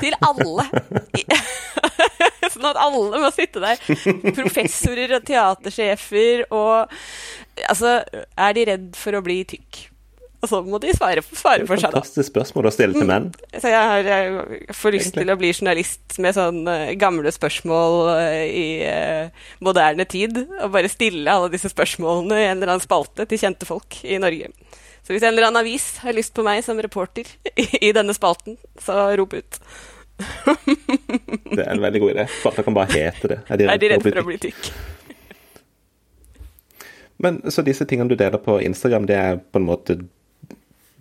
til 0.00 0.14
alle. 0.22 0.68
sånn 2.54 2.68
at 2.70 2.80
alle 2.80 3.22
må 3.22 3.30
sitte 3.34 3.62
der. 3.62 3.80
Professorer 4.34 5.18
og 5.18 5.26
teatersjefer 5.30 6.46
og 6.50 6.94
Altså, 7.70 8.00
er 8.34 8.54
de 8.56 8.62
redd 8.66 8.86
for 8.98 9.14
å 9.14 9.20
bli 9.22 9.36
tykk? 9.46 9.84
Og 10.44 10.50
så 10.50 10.58
må 10.60 10.76
de 10.82 10.90
svare, 10.92 11.22
svare 11.24 11.64
for 11.64 11.80
seg, 11.80 11.88
da. 11.88 12.02
Fantastisk 12.02 12.28
spørsmål 12.28 12.68
å 12.68 12.72
stille 12.74 12.98
til 12.98 13.08
menn. 13.08 13.30
Mm. 13.30 13.60
Så 13.62 13.70
jeg, 13.72 13.86
har, 13.90 14.08
jeg 14.10 14.74
får 14.76 14.92
lyst 14.92 15.06
Egentlig. 15.06 15.22
til 15.22 15.32
å 15.32 15.36
bli 15.40 15.52
journalist 15.54 16.18
med 16.20 16.36
sånne 16.36 16.74
gamle 17.00 17.32
spørsmål 17.32 17.96
uh, 18.10 18.42
i 18.44 18.66
uh, 18.84 19.46
moderne 19.64 20.04
tid. 20.10 20.42
Og 20.58 20.74
bare 20.74 20.92
stille 20.92 21.32
alle 21.32 21.48
disse 21.54 21.72
spørsmålene 21.72 22.42
i 22.42 22.48
en 22.50 22.58
eller 22.58 22.74
annen 22.74 22.84
spalte 22.84 23.24
til 23.30 23.40
kjente 23.40 23.68
folk 23.68 24.02
i 24.04 24.20
Norge. 24.20 24.52
Så 25.04 25.14
hvis 25.14 25.24
en 25.24 25.32
eller 25.32 25.48
annen 25.48 25.62
avis 25.62 25.88
har 26.04 26.16
lyst 26.16 26.36
på 26.36 26.44
meg 26.44 26.60
som 26.66 26.80
reporter 26.80 27.28
i, 27.54 27.64
i 27.88 27.94
denne 27.96 28.16
spalten, 28.16 28.58
så 28.84 29.06
rop 29.16 29.38
ut 29.38 29.60
det 31.54 31.62
er 31.64 31.72
en 31.72 31.82
veldig 31.82 32.00
god 32.02 32.12
idé. 32.14 32.26
Spalta 32.40 32.64
kan 32.66 32.76
bare 32.76 32.92
hete 32.94 33.30
det. 33.30 33.38
Er 33.48 33.58
de 33.58 33.66
redd, 33.66 33.74
er 33.74 33.80
de 33.82 33.88
redd 33.94 34.04
for 34.06 34.20
å 34.22 34.26
bli 34.28 34.40
tykk? 34.42 34.68
Men 37.24 37.40
så 37.50 37.64
disse 37.66 37.86
tingene 37.88 38.12
du 38.12 38.18
deler 38.18 38.40
på 38.42 38.58
Instagram, 38.62 39.08
det 39.08 39.16
er 39.16 39.40
på 39.40 39.60
en 39.60 39.66
måte 39.68 39.98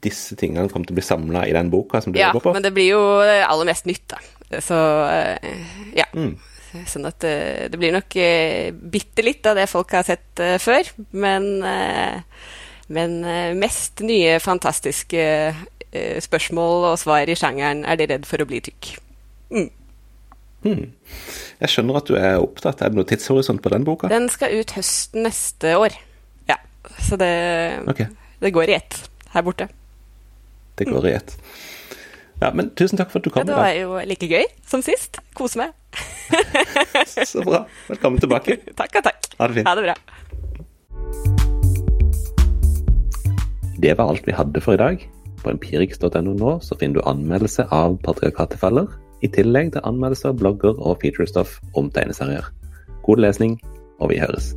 disse 0.04 0.36
tingene 0.40 0.70
kommer 0.72 0.88
til 0.88 0.96
å 0.96 1.00
bli 1.00 1.06
samla 1.06 1.46
i 1.48 1.54
den 1.56 1.70
boka 1.72 2.02
som 2.04 2.14
du 2.14 2.20
ja, 2.20 2.32
jobber 2.32 2.50
på? 2.50 2.52
Ja, 2.52 2.58
men 2.60 2.66
det 2.66 2.74
blir 2.76 2.90
jo 2.92 3.04
aller 3.24 3.70
mest 3.70 3.88
nytt, 3.88 4.06
da. 4.12 4.20
Så 4.62 4.80
eh, 5.10 5.78
ja. 5.98 6.08
Mm. 6.14 6.36
Sånn 6.90 7.06
at 7.06 7.22
det, 7.22 7.36
eh, 7.70 7.78
blir 7.78 7.94
nok 7.96 8.18
bitte 8.94 9.26
litt 9.26 9.46
av 9.50 9.58
det 9.60 9.70
folk 9.72 9.94
har 9.96 10.06
sett 10.08 10.42
før, 10.62 10.90
men, 11.16 11.48
men 12.98 13.18
mest 13.60 14.04
nye, 14.06 14.40
fantastiske 14.44 15.24
spørsmål 16.24 16.90
og 16.92 17.00
svar 17.00 17.30
i 17.30 17.36
sjangeren 17.38 17.86
'Er 17.86 17.96
de 17.96 18.10
redd 18.10 18.26
for 18.26 18.42
å 18.42 18.50
bli 18.50 18.62
tykk?' 18.62 18.98
Mm. 19.54 19.70
Hmm. 20.64 20.92
Jeg 21.60 21.70
skjønner 21.70 22.00
at 22.00 22.08
du 22.08 22.16
er 22.16 22.40
opptatt. 22.40 22.82
Er 22.82 22.92
det 22.92 22.98
noe 22.98 23.08
tidshorisont 23.08 23.62
på 23.62 23.70
den 23.70 23.84
boka? 23.84 24.08
Den 24.12 24.30
skal 24.32 24.56
ut 24.56 24.72
høsten 24.78 25.28
neste 25.28 25.76
år. 25.78 25.96
Ja, 26.50 26.56
så 27.04 27.20
det, 27.20 27.30
okay. 27.92 28.08
det 28.42 28.54
går 28.56 28.72
i 28.72 28.78
ett 28.80 29.10
her 29.36 29.44
borte. 29.46 29.68
Det 30.80 30.88
går 30.90 31.08
i 31.12 31.14
ett. 31.20 31.36
Ja, 32.42 32.50
men 32.52 32.72
tusen 32.76 32.98
takk 33.00 33.12
for 33.12 33.22
at 33.22 33.28
du 33.28 33.32
kom. 33.32 33.44
Ja, 33.44 33.52
det 33.52 33.60
var 33.60 33.72
jo 33.78 34.00
like 34.10 34.28
gøy 34.28 34.48
som 34.68 34.82
sist. 34.84 35.20
Kose 35.38 35.62
meg. 35.62 35.76
så 37.30 37.44
bra. 37.46 37.64
Velkommen 37.92 38.24
tilbake. 38.24 38.58
takk 38.80 39.00
og 39.00 39.10
takk. 39.12 39.30
Ha 39.40 39.50
det 39.52 39.60
fint. 39.60 39.70
Ha 39.70 39.76
det 39.80 39.86
bra. 39.88 39.98
Det 43.84 43.98
var 44.00 44.14
alt 44.14 44.28
vi 44.28 44.36
hadde 44.36 44.64
for 44.64 44.76
i 44.76 44.82
dag. 44.82 45.04
På 45.44 45.52
empirix.no 45.52 46.34
nå 46.34 46.58
så 46.64 46.78
finner 46.80 47.00
du 47.00 47.10
anmeldelse 47.10 47.68
av 47.72 48.00
patriarkatefeller, 48.06 48.88
i 49.24 49.30
tillegg 49.32 49.72
til 49.76 49.86
anmeldelser, 49.88 50.36
blogger 50.36 50.80
og 50.80 51.00
featurestoff 51.04 51.60
om 51.80 51.92
tegneserier. 51.96 52.50
God 53.08 53.24
lesning, 53.24 53.60
og 54.00 54.12
vi 54.12 54.20
høres. 54.20 54.52